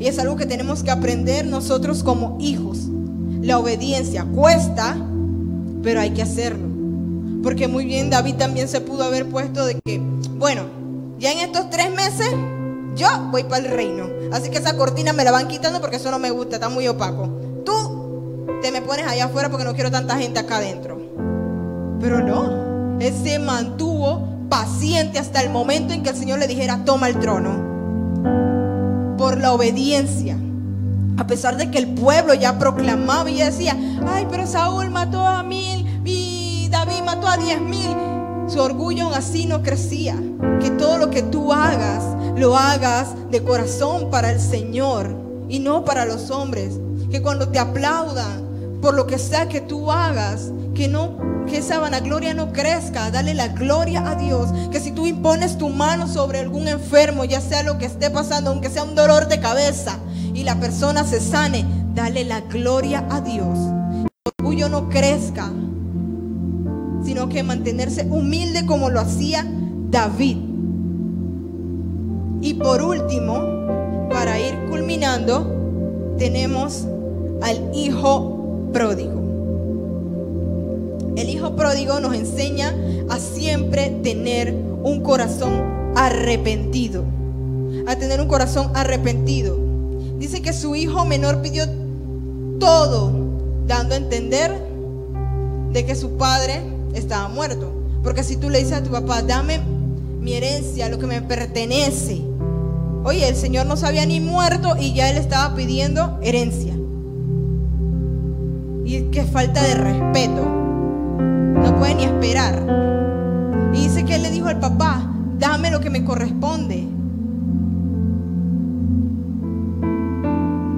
Y 0.00 0.06
es 0.06 0.18
algo 0.18 0.36
que 0.36 0.46
tenemos 0.46 0.82
que 0.82 0.90
aprender 0.90 1.46
nosotros 1.46 2.02
como 2.02 2.38
hijos. 2.40 2.88
La 3.42 3.58
obediencia 3.58 4.24
cuesta, 4.24 4.96
pero 5.82 6.00
hay 6.00 6.10
que 6.10 6.22
hacerlo. 6.22 6.75
Porque 7.46 7.68
muy 7.68 7.84
bien 7.84 8.10
David 8.10 8.34
también 8.34 8.66
se 8.66 8.80
pudo 8.80 9.04
haber 9.04 9.28
puesto 9.28 9.64
de 9.64 9.78
que, 9.84 10.00
bueno, 10.32 10.64
ya 11.20 11.30
en 11.30 11.38
estos 11.38 11.70
tres 11.70 11.94
meses 11.94 12.28
yo 12.96 13.06
voy 13.30 13.44
para 13.44 13.64
el 13.64 13.70
reino. 13.70 14.08
Así 14.32 14.50
que 14.50 14.58
esa 14.58 14.76
cortina 14.76 15.12
me 15.12 15.22
la 15.22 15.30
van 15.30 15.46
quitando 15.46 15.80
porque 15.80 15.94
eso 15.94 16.10
no 16.10 16.18
me 16.18 16.30
gusta, 16.30 16.56
está 16.56 16.68
muy 16.68 16.88
opaco. 16.88 17.28
Tú 17.64 18.48
te 18.62 18.72
me 18.72 18.82
pones 18.82 19.06
allá 19.06 19.26
afuera 19.26 19.48
porque 19.48 19.64
no 19.64 19.74
quiero 19.74 19.92
tanta 19.92 20.18
gente 20.18 20.40
acá 20.40 20.56
adentro. 20.56 21.00
Pero 22.00 22.20
no, 22.20 22.98
él 22.98 23.14
se 23.22 23.38
mantuvo 23.38 24.48
paciente 24.48 25.20
hasta 25.20 25.40
el 25.40 25.50
momento 25.50 25.94
en 25.94 26.02
que 26.02 26.10
el 26.10 26.16
Señor 26.16 26.40
le 26.40 26.48
dijera, 26.48 26.84
toma 26.84 27.08
el 27.08 27.20
trono. 27.20 29.14
Por 29.16 29.38
la 29.38 29.52
obediencia. 29.52 30.36
A 31.16 31.28
pesar 31.28 31.56
de 31.56 31.70
que 31.70 31.78
el 31.78 31.94
pueblo 31.94 32.34
ya 32.34 32.58
proclamaba 32.58 33.30
y 33.30 33.38
decía, 33.38 33.76
ay, 34.04 34.26
pero 34.28 34.48
Saúl 34.48 34.90
mató 34.90 35.24
a 35.24 35.44
mil 35.44 35.86
David 36.68 37.02
mató 37.04 37.28
a 37.28 37.36
diez 37.36 37.60
mil. 37.60 37.94
Su 38.48 38.60
orgullo 38.60 39.12
así 39.14 39.46
no 39.46 39.62
crecía. 39.62 40.16
Que 40.60 40.70
todo 40.70 40.98
lo 40.98 41.10
que 41.10 41.22
tú 41.22 41.52
hagas, 41.52 42.04
lo 42.36 42.56
hagas 42.56 43.08
de 43.30 43.42
corazón 43.42 44.10
para 44.10 44.30
el 44.30 44.40
Señor 44.40 45.14
y 45.48 45.58
no 45.58 45.84
para 45.84 46.04
los 46.04 46.30
hombres. 46.30 46.78
que 47.10 47.22
cuando 47.22 47.48
te 47.48 47.58
aplaudan 47.58 48.44
por 48.82 48.94
lo 48.94 49.06
que 49.06 49.18
sea 49.18 49.48
que 49.48 49.60
tú 49.60 49.90
hagas, 49.92 50.50
que 50.74 50.88
no 50.88 51.24
que 51.46 51.58
esa 51.58 51.78
vanagloria 51.78 52.34
no 52.34 52.52
crezca, 52.52 53.10
dale 53.12 53.32
la 53.32 53.48
gloria 53.48 54.10
a 54.10 54.16
Dios, 54.16 54.48
que 54.72 54.80
si 54.80 54.90
tú 54.90 55.06
impones 55.06 55.56
tu 55.56 55.68
mano 55.68 56.08
sobre 56.08 56.40
algún 56.40 56.66
enfermo, 56.66 57.24
ya 57.24 57.40
sea 57.40 57.62
lo 57.62 57.78
que 57.78 57.86
esté 57.86 58.10
pasando, 58.10 58.50
aunque 58.50 58.68
sea 58.68 58.82
un 58.82 58.96
dolor 58.96 59.28
de 59.28 59.38
cabeza, 59.38 59.98
y 60.34 60.42
la 60.42 60.58
persona 60.58 61.04
se 61.04 61.20
sane, 61.20 61.64
dale 61.94 62.24
la 62.24 62.40
gloria 62.40 63.06
a 63.10 63.20
Dios. 63.20 63.56
El 63.56 64.32
orgullo 64.40 64.68
no 64.68 64.88
crezca, 64.88 65.50
sino 67.06 67.28
que 67.28 67.44
mantenerse 67.44 68.04
humilde 68.10 68.66
como 68.66 68.90
lo 68.90 68.98
hacía 68.98 69.46
David. 69.90 70.38
Y 72.40 72.54
por 72.54 72.82
último, 72.82 74.08
para 74.10 74.40
ir 74.40 74.58
culminando, 74.68 76.16
tenemos 76.18 76.84
al 77.42 77.70
hijo 77.72 78.70
pródigo. 78.72 79.22
El 81.16 81.30
hijo 81.30 81.54
pródigo 81.54 82.00
nos 82.00 82.12
enseña 82.12 82.74
a 83.08 83.20
siempre 83.20 83.90
tener 84.02 84.52
un 84.82 85.00
corazón 85.02 85.92
arrepentido. 85.94 87.04
A 87.86 87.94
tener 87.94 88.20
un 88.20 88.26
corazón 88.26 88.72
arrepentido. 88.74 89.56
Dice 90.18 90.42
que 90.42 90.52
su 90.52 90.74
hijo 90.74 91.04
menor 91.04 91.40
pidió 91.40 91.66
todo, 92.58 93.12
dando 93.68 93.94
a 93.94 93.98
entender 93.98 94.60
de 95.72 95.86
que 95.86 95.94
su 95.94 96.16
padre 96.16 96.74
estaba 96.98 97.28
muerto. 97.28 97.72
Porque 98.02 98.22
si 98.22 98.36
tú 98.36 98.50
le 98.50 98.58
dices 98.58 98.74
a 98.74 98.82
tu 98.82 98.90
papá, 98.90 99.22
dame 99.22 99.60
mi 100.20 100.34
herencia, 100.34 100.88
lo 100.88 100.98
que 100.98 101.06
me 101.06 101.22
pertenece. 101.22 102.22
Oye, 103.04 103.28
el 103.28 103.36
Señor 103.36 103.66
no 103.66 103.76
se 103.76 103.86
había 103.86 104.04
ni 104.06 104.20
muerto 104.20 104.74
y 104.78 104.92
ya 104.92 105.10
él 105.10 105.16
estaba 105.16 105.54
pidiendo 105.54 106.18
herencia. 106.22 106.74
Y 108.84 109.02
qué 109.10 109.24
falta 109.24 109.62
de 109.62 109.74
respeto. 109.74 110.42
No 110.42 111.76
puede 111.78 111.94
ni 111.94 112.04
esperar. 112.04 112.64
Y 113.72 113.82
dice 113.82 114.04
que 114.04 114.16
él 114.16 114.22
le 114.22 114.30
dijo 114.30 114.48
al 114.48 114.60
papá, 114.60 115.12
dame 115.38 115.70
lo 115.70 115.80
que 115.80 115.90
me 115.90 116.04
corresponde. 116.04 116.86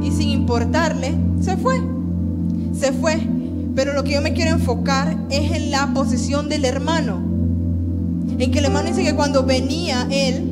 Y 0.02 0.10
sin 0.10 0.30
importarle, 0.30 1.14
se 1.40 1.56
fue. 1.56 1.80
Se 2.72 2.92
fue. 2.92 3.37
Pero 3.78 3.92
lo 3.92 4.02
que 4.02 4.10
yo 4.10 4.20
me 4.20 4.32
quiero 4.32 4.50
enfocar 4.50 5.16
es 5.30 5.52
en 5.52 5.70
la 5.70 5.94
posición 5.94 6.48
del 6.48 6.64
hermano. 6.64 7.22
En 8.36 8.50
que 8.50 8.58
el 8.58 8.64
hermano 8.64 8.88
dice 8.88 9.04
que 9.04 9.14
cuando 9.14 9.44
venía 9.44 10.04
él 10.10 10.50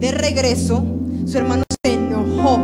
de 0.00 0.10
regreso, 0.12 0.82
su 1.26 1.36
hermano 1.36 1.64
se 1.68 1.92
enojó. 1.92 2.58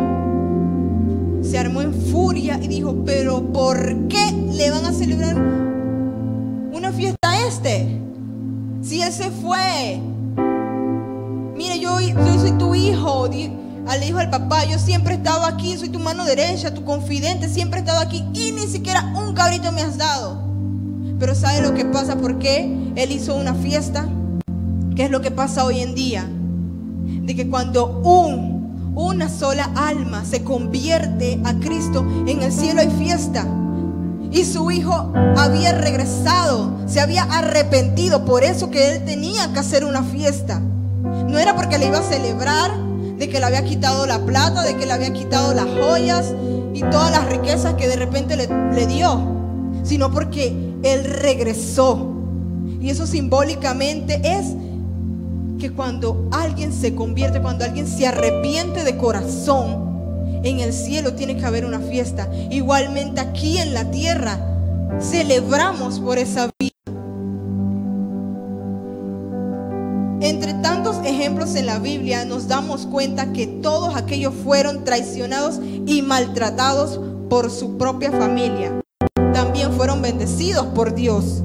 Se 1.43 1.59
armó 1.59 1.83
en 1.83 1.93
furia 1.93 2.59
y 2.63 2.69
dijo, 2.69 3.05
pero 3.05 3.53
¿por 3.53 4.09
qué 4.09 4.33
le 4.55 4.71
van 4.71 4.87
a 4.87 4.93
celebrar 4.95 5.37
una 6.73 6.93
fiesta 6.93 7.33
a 7.33 7.47
este? 7.47 8.01
Si 8.81 9.03
él 9.03 9.13
se 9.13 9.31
fue. 9.31 10.01
Mire, 11.59 11.79
yo, 11.79 12.01
yo 12.01 12.39
soy 12.39 12.53
tu 12.53 12.75
hijo. 12.75 13.29
Le 13.99 14.07
dijo 14.07 14.19
al 14.19 14.31
papá, 14.31 14.65
yo 14.65 14.79
siempre 14.79 15.15
he 15.15 15.17
estado 15.17 15.45
aquí, 15.45 15.77
soy 15.77 15.89
tu 15.89 15.99
mano 15.99 16.25
derecha, 16.25 16.73
tu 16.73 16.85
confidente, 16.85 17.49
siempre 17.49 17.81
he 17.81 17.83
estado 17.83 18.01
aquí 18.01 18.25
y 18.33 18.53
ni 18.53 18.67
siquiera 18.67 19.13
un 19.17 19.35
cabrito 19.35 19.73
me 19.73 19.83
has 19.83 19.99
dado. 19.99 20.41
Pero 21.19 21.35
¿sabe 21.35 21.61
lo 21.61 21.75
que 21.75 21.85
pasa? 21.85 22.17
¿Por 22.17 22.39
qué 22.39 22.93
él 22.97 23.13
hizo 23.13 23.35
una 23.35 23.53
fiesta? 23.55 24.09
¿Qué 24.97 25.05
es 25.05 25.11
lo 25.11 25.21
que 25.21 25.31
pasa 25.31 25.65
hoy 25.65 25.81
en 25.81 25.95
día? 25.95 26.27
De 26.27 27.35
que 27.35 27.49
cuando 27.49 28.01
un, 28.01 28.93
una 28.95 29.29
sola 29.29 29.71
alma 29.75 30.25
se 30.25 30.45
convierte 30.45 31.41
a 31.45 31.55
Cristo, 31.55 32.07
en 32.27 32.43
el 32.43 32.53
cielo 32.53 32.81
hay 32.81 32.91
fiesta. 32.91 33.47
Y 34.31 34.45
su 34.45 34.71
hijo 34.71 35.13
había 35.37 35.73
regresado, 35.73 36.73
se 36.87 37.01
había 37.01 37.25
arrepentido, 37.25 38.25
por 38.25 38.45
eso 38.45 38.71
que 38.71 38.97
él 38.97 39.05
tenía 39.05 39.53
que 39.53 39.59
hacer 39.59 39.85
una 39.85 40.05
fiesta. 40.05 40.61
No 40.61 41.39
era 41.39 41.57
porque 41.57 41.77
le 41.77 41.89
iba 41.89 41.99
a 41.99 42.03
celebrar, 42.03 42.90
de 43.21 43.29
que 43.29 43.39
le 43.39 43.45
había 43.45 43.63
quitado 43.65 44.07
la 44.07 44.25
plata, 44.25 44.63
de 44.63 44.79
que 44.79 44.87
le 44.87 44.93
había 44.93 45.13
quitado 45.13 45.53
las 45.53 45.67
joyas 45.67 46.33
y 46.73 46.81
todas 46.81 47.11
las 47.11 47.27
riquezas 47.27 47.75
que 47.75 47.87
de 47.87 47.97
repente 47.97 48.35
le, 48.35 48.87
dio, 48.87 49.21
sino 49.83 50.11
porque 50.11 50.57
él 50.83 51.05
regresó. 51.05 52.15
Y 52.81 52.89
eso 52.89 53.07
simbólicamente 53.07 54.23
es 54.25 54.55
que 55.59 55.71
cuando 55.71 56.31
alguien 56.33 56.73
se 56.73 56.95
convierte, 56.95 57.43
cuando 57.43 57.67
alguien 57.67 57.87
se 57.87 58.07
arrepiente 58.07 58.85
de 58.85 58.97
corazón, 58.97 60.41
en 60.43 60.61
el 60.61 60.73
cielo 60.73 61.13
tiene 61.13 61.37
que 61.37 61.45
haber 61.45 61.67
una 61.67 61.81
fiesta. 61.81 62.27
Igualmente 62.51 63.21
aquí 63.21 63.59
en 63.59 63.75
la 63.75 63.91
tierra 63.91 64.39
celebramos 64.99 66.01
por 66.01 66.17
esa 66.17 66.49
vida. 66.59 66.70
Entre 70.21 70.53
tantos 70.53 70.99
ejemplos 71.07 71.55
en 71.55 71.65
la 71.65 71.79
Biblia 71.79 72.27
nos 72.27 72.47
damos 72.47 72.87
cuenta 72.87 73.33
que 73.33 73.47
todos 73.47 73.97
aquellos 73.97 74.35
fueron 74.35 74.85
traicionados 74.85 75.61
y 75.87 76.03
maltratados 76.03 77.01
por 77.31 77.51
su 77.51 77.79
propia 77.79 78.11
familia. 78.11 78.83
También 79.33 79.73
fueron 79.73 80.03
bendecidos 80.03 80.67
por 80.75 80.95
Dios. 80.95 81.43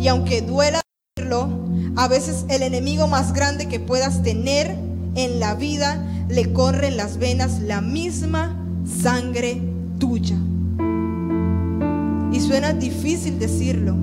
Y 0.00 0.08
aunque 0.08 0.42
duela 0.42 0.82
decirlo, 1.14 1.48
a 1.94 2.08
veces 2.08 2.46
el 2.48 2.62
enemigo 2.62 3.06
más 3.06 3.32
grande 3.32 3.68
que 3.68 3.78
puedas 3.78 4.24
tener 4.24 4.76
en 5.14 5.38
la 5.38 5.54
vida 5.54 6.04
le 6.28 6.52
corre 6.52 6.88
en 6.88 6.96
las 6.96 7.18
venas 7.18 7.60
la 7.60 7.80
misma 7.80 8.56
sangre 8.84 9.62
tuya. 10.00 10.36
Y 12.32 12.40
suena 12.40 12.72
difícil 12.72 13.38
decirlo. 13.38 13.94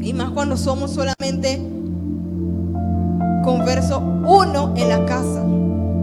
Y 0.00 0.12
más 0.12 0.30
cuando 0.30 0.56
somos 0.56 0.92
solamente 0.92 1.79
converso 3.42 3.98
uno 3.98 4.74
en 4.76 4.88
la 4.88 5.04
casa. 5.06 5.42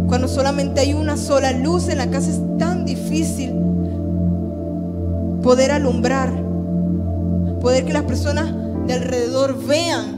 Cuando 0.08 0.28
solamente 0.28 0.82
hay 0.82 0.94
una 0.94 1.18
sola 1.18 1.52
luz 1.52 1.90
en 1.90 1.98
la 1.98 2.10
casa 2.10 2.30
es 2.30 2.40
tan 2.58 2.86
difícil 2.86 3.52
poder 5.44 5.72
alumbrar, 5.72 6.32
poder 7.62 7.86
que 7.86 7.94
las 7.94 8.04
personas 8.04 8.54
de 8.88 8.94
alrededor 8.94 9.58
vean 9.66 10.18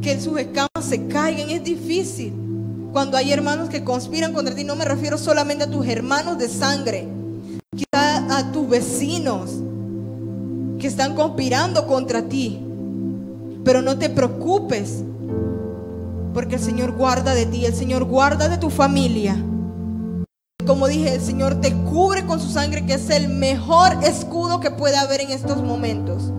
que 0.00 0.20
sus 0.20 0.38
escamas 0.38 0.84
se 0.88 1.06
caigan. 1.06 1.50
Es 1.50 1.64
difícil. 1.64 2.32
Cuando 2.92 3.16
hay 3.16 3.32
hermanos 3.32 3.68
que 3.68 3.84
conspiran 3.84 4.32
contra 4.32 4.54
ti, 4.54 4.64
no 4.64 4.76
me 4.76 4.84
refiero 4.84 5.18
solamente 5.18 5.64
a 5.64 5.70
tus 5.70 5.86
hermanos 5.86 6.38
de 6.38 6.48
sangre, 6.48 7.06
quizá 7.76 8.38
a 8.38 8.50
tus 8.50 8.68
vecinos 8.68 9.50
que 10.78 10.86
están 10.86 11.14
conspirando 11.14 11.86
contra 11.86 12.22
ti. 12.22 12.60
Pero 13.64 13.82
no 13.82 13.98
te 13.98 14.08
preocupes, 14.08 15.02
porque 16.34 16.56
el 16.56 16.60
Señor 16.60 16.92
guarda 16.92 17.34
de 17.34 17.46
ti, 17.46 17.64
el 17.64 17.74
Señor 17.74 18.04
guarda 18.04 18.48
de 18.48 18.58
tu 18.58 18.70
familia. 18.70 19.36
Como 20.66 20.86
dije, 20.86 21.14
el 21.14 21.20
Señor 21.20 21.60
te 21.60 21.72
cubre 21.72 22.26
con 22.26 22.40
su 22.40 22.50
sangre, 22.50 22.84
que 22.84 22.94
es 22.94 23.08
el 23.10 23.28
mejor 23.28 23.92
escudo 24.02 24.60
que 24.60 24.70
puede 24.70 24.96
haber 24.96 25.20
en 25.22 25.30
estos 25.30 25.62
momentos. 25.62 26.32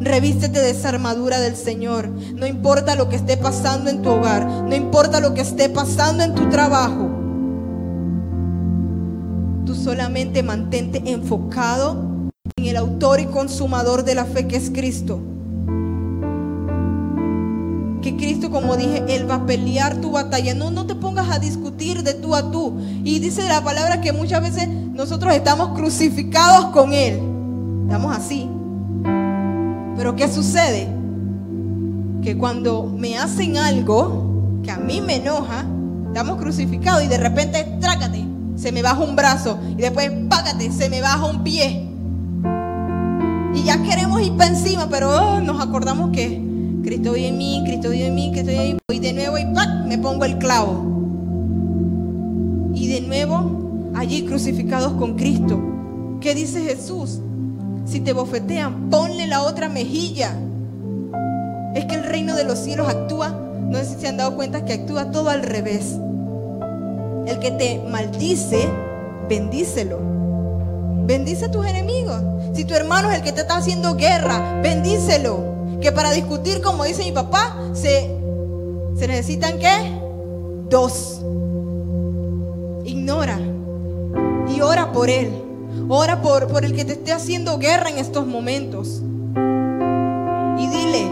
Revístete 0.00 0.60
de 0.60 0.70
esa 0.70 0.90
armadura 0.90 1.40
del 1.40 1.56
Señor. 1.56 2.08
No 2.08 2.46
importa 2.46 2.94
lo 2.94 3.08
que 3.08 3.16
esté 3.16 3.36
pasando 3.36 3.88
en 3.88 4.02
tu 4.02 4.10
hogar, 4.10 4.46
no 4.46 4.74
importa 4.74 5.20
lo 5.20 5.32
que 5.32 5.40
esté 5.40 5.70
pasando 5.70 6.22
en 6.22 6.34
tu 6.34 6.48
trabajo. 6.50 7.08
Tú 9.64 9.74
solamente 9.74 10.42
mantente 10.42 11.02
enfocado 11.06 12.30
en 12.56 12.66
el 12.66 12.76
autor 12.76 13.20
y 13.20 13.26
consumador 13.26 14.04
de 14.04 14.14
la 14.14 14.26
fe 14.26 14.46
que 14.46 14.56
es 14.56 14.68
Cristo 14.68 15.33
que 18.04 18.16
Cristo, 18.16 18.50
como 18.50 18.76
dije, 18.76 19.02
Él 19.08 19.28
va 19.28 19.36
a 19.36 19.46
pelear 19.46 19.96
tu 19.96 20.12
batalla. 20.12 20.54
No, 20.54 20.70
no 20.70 20.84
te 20.84 20.94
pongas 20.94 21.30
a 21.30 21.38
discutir 21.38 22.02
de 22.02 22.12
tú 22.12 22.34
a 22.34 22.50
tú. 22.50 22.78
Y 23.02 23.18
dice 23.18 23.48
la 23.48 23.64
palabra 23.64 24.02
que 24.02 24.12
muchas 24.12 24.42
veces 24.42 24.68
nosotros 24.68 25.32
estamos 25.32 25.70
crucificados 25.70 26.66
con 26.66 26.92
Él. 26.92 27.18
Estamos 27.84 28.14
así. 28.14 28.46
Pero 29.96 30.14
¿qué 30.16 30.30
sucede? 30.30 30.86
Que 32.22 32.36
cuando 32.36 32.84
me 32.84 33.16
hacen 33.16 33.56
algo 33.56 34.60
que 34.62 34.70
a 34.70 34.76
mí 34.76 35.00
me 35.00 35.16
enoja, 35.16 35.64
estamos 36.08 36.38
crucificados 36.38 37.04
y 37.04 37.06
de 37.06 37.16
repente, 37.16 37.78
trácate, 37.80 38.22
se 38.56 38.70
me 38.70 38.82
baja 38.82 39.02
un 39.02 39.16
brazo. 39.16 39.58
Y 39.78 39.80
después, 39.80 40.10
págate, 40.28 40.70
se 40.72 40.90
me 40.90 41.00
baja 41.00 41.24
un 41.24 41.42
pie. 41.42 41.88
Y 43.54 43.62
ya 43.62 43.82
queremos 43.82 44.20
ir 44.20 44.36
para 44.36 44.50
encima, 44.50 44.88
pero 44.90 45.08
oh, 45.08 45.40
nos 45.40 45.58
acordamos 45.58 46.10
que 46.10 46.53
Cristo 46.84 47.12
vive 47.12 47.28
en 47.28 47.38
mí, 47.38 47.62
Cristo 47.64 47.88
vive 47.88 48.06
en 48.08 48.14
mí, 48.14 48.30
Cristo 48.30 48.50
vive 48.50 48.68
en 48.68 48.74
mí. 48.74 48.80
Y 48.92 48.98
de 48.98 49.12
nuevo 49.14 49.38
y 49.38 49.46
me 49.88 49.98
pongo 49.98 50.24
el 50.26 50.36
clavo. 50.36 50.84
Y 52.74 52.88
de 52.88 53.00
nuevo 53.00 53.90
allí 53.94 54.26
crucificados 54.26 54.92
con 54.92 55.16
Cristo. 55.16 55.58
¿Qué 56.20 56.34
dice 56.34 56.60
Jesús? 56.62 57.20
Si 57.86 58.00
te 58.00 58.12
bofetean, 58.12 58.90
ponle 58.90 59.26
la 59.26 59.42
otra 59.42 59.70
mejilla. 59.70 60.36
Es 61.74 61.86
que 61.86 61.94
el 61.94 62.04
reino 62.04 62.36
de 62.36 62.44
los 62.44 62.58
cielos 62.58 62.88
actúa, 62.88 63.30
no 63.30 63.78
sé 63.78 63.86
si 63.86 64.00
se 64.00 64.08
han 64.08 64.18
dado 64.18 64.36
cuenta 64.36 64.64
que 64.64 64.74
actúa 64.74 65.10
todo 65.10 65.30
al 65.30 65.42
revés. 65.42 65.96
El 67.26 67.38
que 67.38 67.50
te 67.50 67.80
maldice, 67.90 68.68
bendícelo. 69.28 69.98
bendice 71.06 71.46
a 71.46 71.50
tus 71.50 71.66
enemigos. 71.66 72.22
Si 72.54 72.64
tu 72.64 72.74
hermano 72.74 73.10
es 73.10 73.18
el 73.18 73.22
que 73.22 73.32
te 73.32 73.40
está 73.40 73.56
haciendo 73.56 73.96
guerra, 73.96 74.60
bendícelo. 74.62 75.53
Que 75.84 75.92
para 75.92 76.12
discutir, 76.12 76.62
como 76.62 76.84
dice 76.84 77.04
mi 77.04 77.12
papá, 77.12 77.58
se, 77.74 78.08
se 78.96 79.06
necesitan 79.06 79.58
qué? 79.58 79.68
Dos. 80.70 81.20
Ignora 82.86 83.38
y 84.48 84.62
ora 84.62 84.92
por 84.92 85.10
él. 85.10 85.30
Ora 85.90 86.22
por, 86.22 86.48
por 86.48 86.64
el 86.64 86.74
que 86.74 86.86
te 86.86 86.94
esté 86.94 87.12
haciendo 87.12 87.58
guerra 87.58 87.90
en 87.90 87.98
estos 87.98 88.26
momentos. 88.26 89.02
Y 90.58 90.68
dile, 90.68 91.06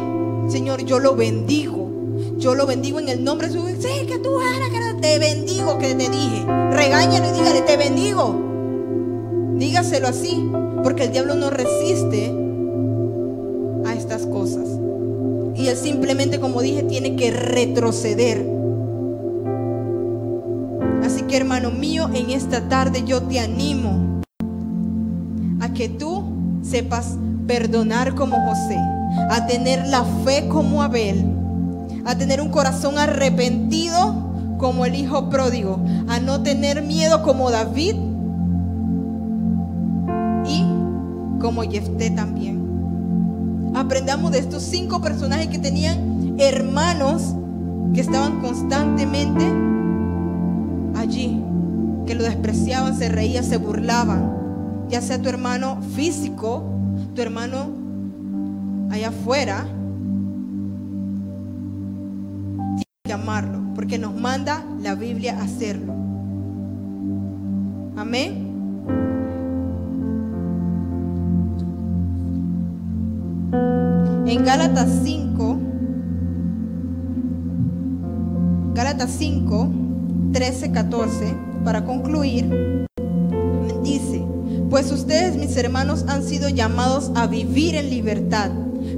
Señor, 0.48 0.86
yo 0.86 1.00
lo 1.00 1.16
bendigo. 1.16 1.90
Yo 2.38 2.54
lo 2.54 2.64
bendigo 2.64 2.98
en 2.98 3.10
el 3.10 3.22
nombre 3.22 3.48
de 3.48 3.52
su 3.52 3.66
Sí, 3.66 4.06
que 4.06 4.20
tú 4.20 4.40
eres, 4.40 5.00
te 5.02 5.18
bendigo, 5.18 5.76
que 5.76 5.94
te 5.94 6.08
dije. 6.08 6.46
Regáñalo 6.70 7.28
y 7.28 7.32
dígale, 7.32 7.60
te 7.60 7.76
bendigo. 7.76 8.40
Dígaselo 9.54 10.08
así, 10.08 10.50
porque 10.82 11.04
el 11.04 11.12
diablo 11.12 11.34
no 11.34 11.50
resiste 11.50 12.41
Y 15.62 15.68
él 15.68 15.76
simplemente, 15.76 16.40
como 16.40 16.60
dije, 16.60 16.82
tiene 16.82 17.14
que 17.14 17.30
retroceder. 17.30 18.44
Así 21.04 21.22
que 21.22 21.36
hermano 21.36 21.70
mío, 21.70 22.10
en 22.12 22.30
esta 22.30 22.68
tarde 22.68 23.04
yo 23.06 23.22
te 23.22 23.38
animo 23.38 24.20
a 25.60 25.72
que 25.72 25.88
tú 25.88 26.24
sepas 26.62 27.16
perdonar 27.46 28.16
como 28.16 28.36
José, 28.44 28.76
a 29.30 29.46
tener 29.46 29.86
la 29.86 30.04
fe 30.24 30.48
como 30.48 30.82
Abel, 30.82 31.24
a 32.06 32.18
tener 32.18 32.40
un 32.40 32.48
corazón 32.48 32.98
arrepentido 32.98 34.32
como 34.58 34.84
el 34.84 34.96
hijo 34.96 35.30
pródigo, 35.30 35.78
a 36.08 36.18
no 36.18 36.42
tener 36.42 36.82
miedo 36.82 37.22
como 37.22 37.52
David 37.52 37.94
y 40.44 40.64
como 41.40 41.62
Jefté 41.62 42.10
también. 42.10 42.61
Aprendamos 43.74 44.32
de 44.32 44.38
estos 44.38 44.62
cinco 44.62 45.00
personajes 45.00 45.48
que 45.48 45.58
tenían 45.58 46.36
hermanos 46.38 47.34
que 47.94 48.00
estaban 48.00 48.40
constantemente 48.40 49.44
allí, 50.94 51.42
que 52.06 52.14
lo 52.14 52.24
despreciaban, 52.24 52.96
se 52.96 53.08
reían, 53.08 53.44
se 53.44 53.56
burlaban, 53.56 54.86
ya 54.88 55.00
sea 55.00 55.20
tu 55.20 55.28
hermano 55.28 55.80
físico, 55.94 56.64
tu 57.14 57.22
hermano 57.22 57.70
allá 58.90 59.08
afuera, 59.08 59.66
tienes 62.76 62.86
que 63.04 63.12
amarlo, 63.12 63.60
porque 63.74 63.98
nos 63.98 64.14
manda 64.14 64.64
la 64.80 64.94
Biblia 64.94 65.38
hacerlo. 65.40 65.94
Amén. 67.96 68.51
En 74.32 74.46
Gálatas 74.46 74.88
5, 75.04 75.58
Gálatas 78.72 79.10
5, 79.18 79.70
13, 80.32 80.72
14, 80.72 81.36
para 81.62 81.84
concluir, 81.84 82.86
dice, 83.84 84.24
pues 84.70 84.90
ustedes, 84.90 85.36
mis 85.36 85.54
hermanos, 85.58 86.06
han 86.08 86.22
sido 86.22 86.48
llamados 86.48 87.12
a 87.14 87.26
vivir 87.26 87.74
en 87.74 87.90
libertad, 87.90 88.50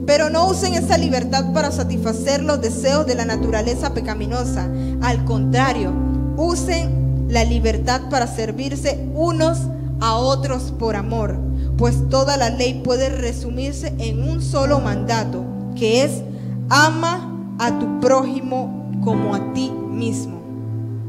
pero 0.07 0.31
no 0.31 0.49
usen 0.49 0.75
esa 0.75 0.99
libertad 0.99 1.53
para 1.53 1.73
satisfacer 1.73 2.41
los 2.41 2.61
deseos 2.61 3.05
de 3.05 3.17
la 3.17 3.25
naturaleza 3.25 3.93
pecaminosa. 3.93 4.71
Al 5.03 5.25
contrario, 5.25 5.93
usen 6.37 7.27
la 7.29 7.43
libertad 7.43 8.03
para 8.09 8.29
servirse 8.29 9.11
unos 9.17 9.63
a 10.01 10.15
otros 10.15 10.73
por 10.79 10.95
amor, 10.95 11.41
pues 11.77 12.09
toda 12.09 12.37
la 12.37 12.51
ley 12.51 12.81
puede 12.85 13.09
resumirse 13.09 13.95
en 13.99 14.29
un 14.29 14.41
solo 14.41 14.81
mandato, 14.81 15.45
que 15.77 16.05
es 16.05 16.23
ama 16.71 17.57
a 17.59 17.79
tu 17.79 18.01
prójimo 18.01 18.91
como 19.03 19.35
a 19.35 19.53
ti 19.53 19.71
mismo. 19.71 20.41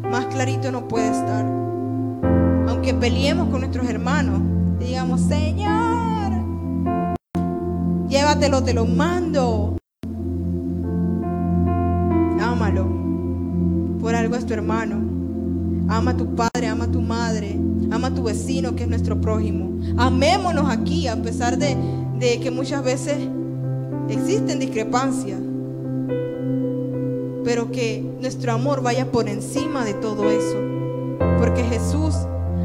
Más 0.04 0.26
clarito 0.26 0.72
no 0.72 0.88
puede 0.88 1.08
estar. 1.08 1.46
Aunque 2.68 2.94
peleemos 2.94 3.50
con 3.50 3.62
nuestros 3.62 3.88
hermanos, 3.88 4.42
digamos, 4.80 5.22
Señor, 5.22 6.34
llévatelo, 8.08 8.64
te 8.64 8.74
lo 8.74 8.86
mando. 8.86 9.78
Ámalo. 12.42 12.88
Por 14.00 14.16
algo 14.16 14.36
es 14.36 14.46
tu 14.46 14.54
hermano. 14.54 15.05
Ama 15.88 16.12
a 16.12 16.18
tu 16.18 16.36
padre, 16.36 16.68
ama 16.68 16.86
a 16.86 16.92
tu 16.92 17.02
madre, 17.02 17.60
ama 17.92 18.08
a 18.08 18.14
tu 18.14 18.24
vecino 18.24 18.76
que 18.76 18.84
es 18.84 18.90
nuestro 18.90 19.20
prójimo. 19.20 19.80
Amémonos 19.98 20.70
aquí 20.70 21.08
a 21.08 21.16
pesar 21.22 21.58
de, 21.58 21.76
de 22.20 22.40
que 22.40 22.52
muchas 22.52 22.84
veces 22.84 23.18
existen 24.10 24.60
discrepancias. 24.60 25.40
Pero 27.44 27.72
que 27.72 28.04
nuestro 28.20 28.54
amor 28.54 28.82
vaya 28.82 29.12
por 29.12 29.30
encima 29.30 29.86
de 29.86 29.94
todo 29.94 30.30
eso. 30.30 30.58
Porque 31.40 31.64
Jesús, 31.64 32.16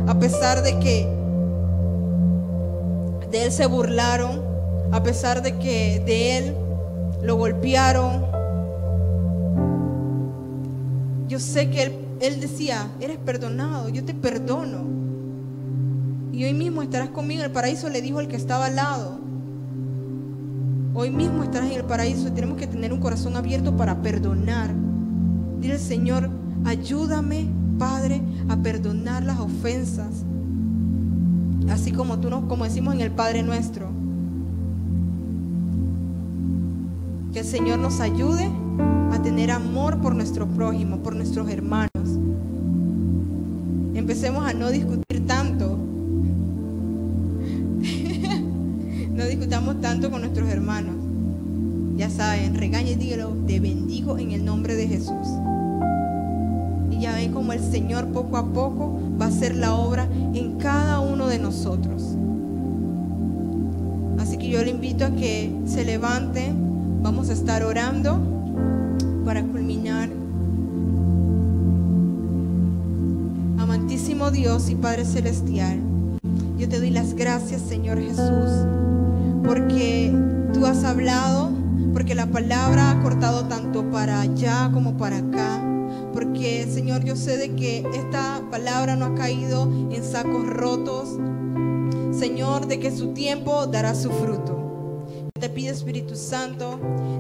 a 0.06 0.18
pesar 0.18 0.62
de 0.62 0.78
que 0.78 1.06
de 3.30 3.44
él 3.44 3.52
se 3.52 3.66
burlaron, 3.66 4.40
a 4.92 5.02
pesar 5.02 5.42
de 5.42 5.56
que 5.58 6.02
de 6.04 6.38
él 6.38 6.56
lo 7.22 7.36
golpearon, 7.36 8.24
yo 11.28 11.38
sé 11.38 11.70
que 11.70 11.82
él, 11.82 11.92
él 12.20 12.38
decía, 12.40 12.86
eres 13.00 13.18
perdonado, 13.18 13.88
yo 13.88 14.04
te 14.04 14.14
perdono. 14.14 14.84
Y 16.32 16.44
hoy 16.44 16.54
mismo 16.54 16.82
estarás 16.82 17.08
conmigo 17.08 17.40
en 17.40 17.46
el 17.46 17.52
paraíso, 17.52 17.88
le 17.88 18.02
dijo 18.02 18.20
el 18.20 18.28
que 18.28 18.36
estaba 18.36 18.66
al 18.66 18.76
lado. 18.76 19.18
Hoy 20.94 21.10
mismo 21.10 21.42
estarás 21.42 21.70
en 21.70 21.78
el 21.78 21.84
paraíso 21.84 22.28
y 22.28 22.32
tenemos 22.32 22.58
que 22.58 22.66
tener 22.66 22.92
un 22.92 23.00
corazón 23.00 23.36
abierto 23.36 23.76
para 23.76 24.02
perdonar. 24.02 24.70
Dile 25.60 25.74
al 25.74 25.80
Señor, 25.80 26.30
ayúdame, 26.64 27.48
Padre, 27.78 28.20
a 28.48 28.56
perdonar 28.56 29.22
las 29.22 29.38
ofensas. 29.38 30.24
Así 31.70 31.92
como 31.92 32.18
tú 32.18 32.28
nos, 32.28 32.44
como 32.44 32.64
decimos 32.64 32.94
en 32.94 33.00
el 33.00 33.12
Padre 33.12 33.42
nuestro. 33.42 33.88
Que 37.32 37.40
el 37.40 37.46
Señor 37.46 37.78
nos 37.78 38.00
ayude 38.00 38.50
a 39.12 39.22
tener 39.22 39.50
amor 39.50 40.00
por 40.00 40.14
nuestro 40.14 40.46
prójimo, 40.46 40.98
por 40.98 41.14
nuestros 41.14 41.48
hermanos. 41.48 41.89
Empecemos 44.10 44.44
a 44.44 44.52
no 44.52 44.72
discutir 44.72 45.24
tanto. 45.24 45.68
no 49.14 49.24
discutamos 49.24 49.80
tanto 49.80 50.10
con 50.10 50.22
nuestros 50.22 50.48
hermanos. 50.48 50.96
Ya 51.96 52.10
saben, 52.10 52.56
regañe 52.56 52.90
y 52.90 52.94
dígalo, 52.96 53.28
te 53.46 53.60
bendigo 53.60 54.18
en 54.18 54.32
el 54.32 54.44
nombre 54.44 54.74
de 54.74 54.88
Jesús. 54.88 55.28
Y 56.90 56.98
ya 56.98 57.14
ven 57.14 57.32
como 57.32 57.52
el 57.52 57.60
Señor 57.60 58.08
poco 58.08 58.36
a 58.36 58.52
poco 58.52 58.98
va 59.16 59.26
a 59.26 59.28
hacer 59.28 59.54
la 59.54 59.76
obra 59.76 60.08
en 60.34 60.58
cada 60.58 60.98
uno 60.98 61.28
de 61.28 61.38
nosotros. 61.38 62.16
Así 64.18 64.38
que 64.38 64.48
yo 64.48 64.64
le 64.64 64.70
invito 64.70 65.04
a 65.04 65.10
que 65.10 65.52
se 65.66 65.84
levante. 65.84 66.52
Vamos 67.00 67.30
a 67.30 67.32
estar 67.32 67.62
orando 67.62 68.18
para 69.24 69.44
culminar. 69.44 70.19
Dios 74.30 74.70
y 74.70 74.74
Padre 74.76 75.04
Celestial, 75.04 75.80
yo 76.56 76.68
te 76.68 76.78
doy 76.78 76.90
las 76.90 77.14
gracias, 77.14 77.62
Señor 77.62 77.98
Jesús, 78.00 78.66
porque 79.44 80.14
tú 80.52 80.66
has 80.66 80.84
hablado, 80.84 81.50
porque 81.92 82.14
la 82.14 82.26
palabra 82.26 82.90
ha 82.90 83.02
cortado 83.02 83.46
tanto 83.46 83.90
para 83.90 84.20
allá 84.20 84.70
como 84.72 84.96
para 84.96 85.18
acá. 85.18 85.66
Porque, 86.12 86.68
Señor, 86.72 87.04
yo 87.04 87.16
sé 87.16 87.36
de 87.36 87.54
que 87.54 87.84
esta 87.94 88.42
palabra 88.50 88.96
no 88.96 89.06
ha 89.06 89.14
caído 89.14 89.70
en 89.90 90.02
sacos 90.04 90.46
rotos. 90.46 91.18
Señor, 92.12 92.66
de 92.66 92.78
que 92.78 92.90
su 92.90 93.14
tiempo 93.14 93.66
dará 93.66 93.94
su 93.94 94.10
fruto. 94.10 95.06
Te 95.38 95.48
pido, 95.48 95.72
Espíritu 95.72 96.16
Santo, 96.16 96.78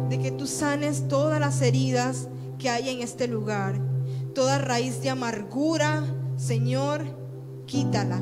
de 0.08 0.18
que 0.18 0.30
tú 0.30 0.46
sanes 0.46 1.08
todas 1.08 1.40
las 1.40 1.62
heridas 1.62 2.28
que 2.58 2.68
hay 2.68 2.90
en 2.90 3.00
este 3.00 3.26
lugar. 3.26 3.80
Toda 4.34 4.58
raíz 4.58 5.02
de 5.02 5.10
amargura, 5.10 6.04
Señor, 6.40 7.04
quítala. 7.66 8.18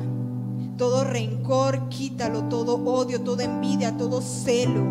Todo 0.77 1.05
rencor, 1.05 1.87
quítalo. 1.87 2.49
Todo 2.49 2.75
odio, 2.83 3.21
toda 3.21 3.45
envidia, 3.45 3.95
todo 3.95 4.21
celo. 4.21 4.83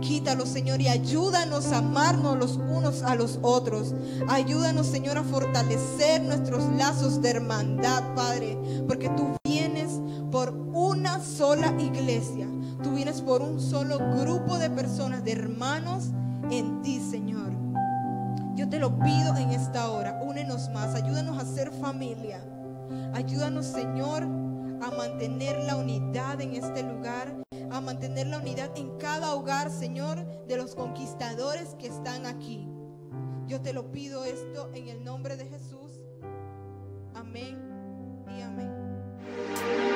Quítalo, 0.00 0.46
Señor, 0.46 0.80
y 0.80 0.86
ayúdanos 0.86 1.72
a 1.72 1.78
amarnos 1.78 2.38
los 2.38 2.56
unos 2.56 3.02
a 3.02 3.16
los 3.16 3.40
otros. 3.42 3.92
Ayúdanos, 4.28 4.86
Señor, 4.86 5.18
a 5.18 5.24
fortalecer 5.24 6.22
nuestros 6.22 6.62
lazos 6.78 7.20
de 7.20 7.30
hermandad, 7.30 8.14
Padre, 8.14 8.56
porque 8.86 9.08
tú 9.10 9.36
vienes 9.42 10.00
por 10.30 10.52
una 10.72 11.18
sola 11.18 11.74
iglesia. 11.80 12.46
Tú 12.84 12.92
vienes 12.92 13.20
por 13.20 13.42
un 13.42 13.60
solo 13.60 13.98
grupo 13.98 14.58
de 14.58 14.70
personas, 14.70 15.24
de 15.24 15.32
hermanos 15.32 16.10
en 16.52 16.82
ti, 16.82 17.00
Señor. 17.00 17.50
Yo 18.54 18.68
te 18.68 18.78
lo 18.78 18.96
pido 19.00 19.36
en 19.36 19.50
esta 19.50 19.90
hora. 19.90 20.22
Únenos 20.24 20.70
más. 20.70 20.94
Ayúdanos 20.94 21.36
a 21.36 21.44
ser 21.44 21.72
familia. 21.72 22.40
Ayúdanos, 23.14 23.66
Señor, 23.66 24.22
a 24.22 24.90
mantener 24.96 25.58
la 25.64 25.76
unidad 25.76 26.40
en 26.40 26.52
este 26.54 26.82
lugar, 26.82 27.34
a 27.70 27.80
mantener 27.80 28.26
la 28.26 28.38
unidad 28.38 28.70
en 28.76 28.96
cada 28.98 29.34
hogar, 29.34 29.70
Señor, 29.70 30.46
de 30.46 30.56
los 30.56 30.74
conquistadores 30.74 31.74
que 31.78 31.86
están 31.88 32.26
aquí. 32.26 32.68
Yo 33.46 33.60
te 33.60 33.72
lo 33.72 33.90
pido 33.90 34.24
esto 34.24 34.70
en 34.74 34.88
el 34.88 35.04
nombre 35.04 35.36
de 35.36 35.46
Jesús. 35.46 36.00
Amén 37.14 37.58
y 38.36 38.42
amén. 38.42 39.95